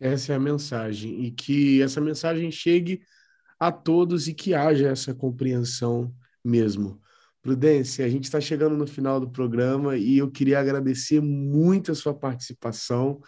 Essa 0.00 0.32
é 0.32 0.36
a 0.36 0.40
mensagem. 0.40 1.24
E 1.24 1.30
que 1.30 1.82
essa 1.82 2.00
mensagem 2.00 2.50
chegue 2.50 3.00
a 3.60 3.70
todos 3.70 4.26
e 4.26 4.34
que 4.34 4.54
haja 4.54 4.88
essa 4.88 5.14
compreensão 5.14 6.12
mesmo. 6.44 7.00
Prudência, 7.42 8.04
a 8.04 8.08
gente 8.08 8.24
está 8.24 8.40
chegando 8.40 8.76
no 8.76 8.86
final 8.86 9.20
do 9.20 9.30
programa 9.30 9.96
e 9.96 10.18
eu 10.18 10.30
queria 10.30 10.58
agradecer 10.58 11.20
muito 11.20 11.92
a 11.92 11.94
sua 11.94 12.12
participação. 12.12 13.20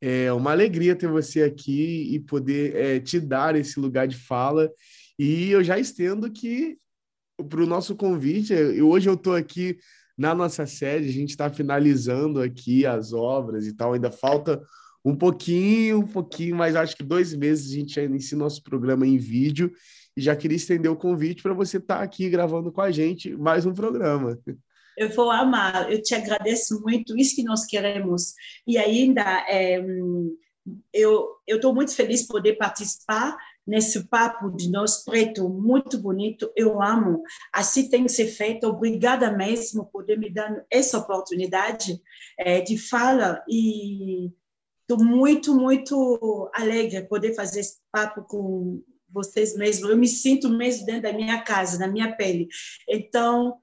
É 0.00 0.32
uma 0.32 0.50
alegria 0.50 0.96
ter 0.96 1.06
você 1.06 1.42
aqui 1.42 2.12
e 2.12 2.18
poder 2.18 2.74
é, 2.74 3.00
te 3.00 3.20
dar 3.20 3.54
esse 3.54 3.78
lugar 3.78 4.08
de 4.08 4.16
fala. 4.16 4.70
E 5.18 5.50
eu 5.50 5.62
já 5.62 5.78
estendo 5.78 6.30
que 6.30 6.76
para 7.48 7.62
o 7.62 7.66
nosso 7.66 7.94
convite, 7.94 8.52
hoje 8.52 9.08
eu 9.08 9.14
estou 9.14 9.34
aqui 9.34 9.78
na 10.18 10.34
nossa 10.34 10.66
sede, 10.66 11.08
a 11.08 11.12
gente 11.12 11.30
está 11.30 11.50
finalizando 11.50 12.40
aqui 12.40 12.84
as 12.84 13.12
obras 13.12 13.66
e 13.66 13.74
tal, 13.74 13.94
ainda 13.94 14.10
falta 14.10 14.62
um 15.04 15.16
pouquinho, 15.16 16.00
um 16.00 16.06
pouquinho, 16.06 16.56
mas 16.56 16.76
acho 16.76 16.96
que 16.96 17.02
dois 17.02 17.34
meses 17.34 17.72
a 17.72 17.74
gente 17.74 17.94
já 17.94 18.02
inicia 18.02 18.38
nosso 18.38 18.62
programa 18.62 19.06
em 19.06 19.18
vídeo 19.18 19.72
e 20.16 20.20
já 20.22 20.36
queria 20.36 20.56
estender 20.56 20.90
o 20.90 20.96
convite 20.96 21.42
para 21.42 21.54
você 21.54 21.78
estar 21.78 21.98
tá 21.98 22.02
aqui 22.02 22.28
gravando 22.28 22.70
com 22.70 22.80
a 22.80 22.90
gente 22.90 23.34
mais 23.36 23.64
um 23.66 23.72
programa. 23.72 24.38
Eu 24.96 25.08
vou 25.10 25.30
amar, 25.30 25.90
eu 25.90 26.02
te 26.02 26.14
agradeço 26.14 26.80
muito, 26.82 27.16
isso 27.16 27.34
que 27.34 27.42
nós 27.42 27.64
queremos. 27.64 28.34
E 28.66 28.76
ainda, 28.76 29.22
é, 29.48 29.82
eu 30.92 31.28
estou 31.48 31.74
muito 31.74 31.94
feliz 31.94 32.22
de 32.22 32.28
poder 32.28 32.56
participar 32.56 33.36
nesse 33.66 34.08
papo 34.08 34.50
de 34.50 34.70
nós 34.70 35.04
preto, 35.04 35.48
muito 35.48 35.98
bonito, 35.98 36.52
eu 36.56 36.82
amo. 36.82 37.22
Assim 37.52 37.88
tem 37.88 38.04
que 38.04 38.12
ser 38.12 38.26
feito. 38.26 38.66
Obrigada 38.66 39.30
mesmo 39.30 39.84
por 39.86 40.02
poder 40.02 40.18
me 40.18 40.30
dar 40.30 40.64
essa 40.70 40.98
oportunidade 40.98 42.00
é, 42.38 42.60
de 42.60 42.76
fala 42.76 43.42
e 43.48 44.30
estou 44.80 45.02
muito, 45.02 45.54
muito 45.54 46.50
alegre 46.54 47.06
poder 47.08 47.34
fazer 47.34 47.60
esse 47.60 47.78
papo 47.90 48.22
com 48.22 48.82
vocês 49.12 49.56
mesmos. 49.56 49.90
Eu 49.90 49.96
me 49.96 50.08
sinto 50.08 50.48
mesmo 50.48 50.86
dentro 50.86 51.02
da 51.02 51.12
minha 51.12 51.42
casa, 51.42 51.78
na 51.78 51.86
minha 51.86 52.16
pele. 52.16 52.48
Então, 52.88 53.58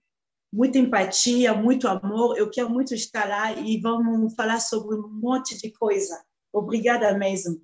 muita 0.51 0.77
empatia, 0.77 1.53
muito 1.53 1.87
amor. 1.87 2.37
Eu 2.37 2.49
quero 2.49 2.69
muito 2.69 2.93
estar 2.93 3.27
lá 3.27 3.53
e 3.53 3.79
vamos 3.79 4.33
falar 4.35 4.59
sobre 4.59 4.95
um 4.95 5.07
monte 5.07 5.57
de 5.57 5.71
coisa. 5.71 6.21
Obrigada 6.53 7.17
mesmo. 7.17 7.61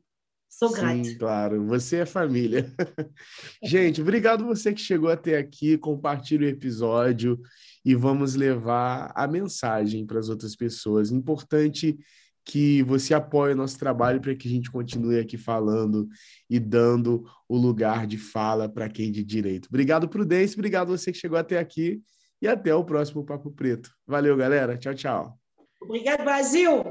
Sou 0.50 0.72
grata. 0.72 1.04
Sim, 1.04 1.18
claro. 1.18 1.66
Você 1.68 1.98
é 1.98 2.06
família. 2.06 2.72
Gente, 3.62 4.02
obrigado 4.02 4.46
você 4.46 4.74
que 4.74 4.80
chegou 4.80 5.10
até 5.10 5.38
aqui. 5.38 5.78
Compartilhe 5.78 6.46
o 6.46 6.50
episódio 6.50 7.40
e 7.84 7.94
vamos 7.94 8.36
levar 8.36 9.12
a 9.14 9.28
mensagem 9.28 10.06
para 10.06 10.18
as 10.18 10.30
outras 10.30 10.56
pessoas. 10.56 11.12
Importante 11.12 11.98
que 12.46 12.84
você 12.84 13.14
apoie 13.14 13.54
o 13.54 13.56
nosso 13.56 13.78
trabalho 13.78 14.22
para 14.22 14.36
que 14.36 14.48
a 14.48 14.52
gente 14.52 14.72
continue 14.72 15.20
aqui 15.20 15.38
falando 15.38 16.08
e 16.50 16.60
dando 16.60 17.26
o 17.50 17.58
lugar 17.58 18.06
de 18.06 18.18
fala 18.18 18.70
para 18.70 18.88
quem 18.88 19.12
de 19.12 19.24
direito. 19.24 19.68
Obrigado, 19.68 20.08
Prudência. 20.08 20.56
Obrigado 20.56 20.90
você 20.90 21.12
que 21.12 21.18
chegou 21.18 21.38
até 21.38 21.58
aqui. 21.58 22.02
E 22.42 22.48
até 22.48 22.76
o 22.76 22.84
próximo 22.84 23.26
Papo 23.26 23.50
Preto. 23.50 23.90
Valeu, 24.06 24.38
galera. 24.38 24.78
Tchau, 24.78 24.94
tchau. 24.94 25.40
Obrigado, 25.82 26.24
Brasil. 26.24 26.84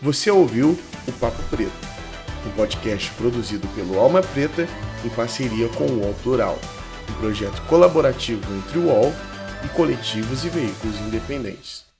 Você 0.00 0.30
ouviu 0.30 0.70
o 1.06 1.12
Papo 1.20 1.42
Preto 1.48 1.92
um 2.46 2.50
podcast 2.52 3.10
produzido 3.12 3.66
pelo 3.68 3.98
Alma 3.98 4.22
Preta 4.22 4.66
em 5.04 5.10
parceria 5.10 5.68
com 5.70 5.84
o 5.84 6.00
UOL 6.00 6.14
Plural, 6.22 6.58
um 7.10 7.20
projeto 7.20 7.60
colaborativo 7.66 8.42
entre 8.56 8.78
o 8.78 8.86
UOL 8.86 9.12
e 9.64 9.68
coletivos 9.68 10.44
e 10.44 10.48
veículos 10.48 10.98
independentes. 11.00 11.91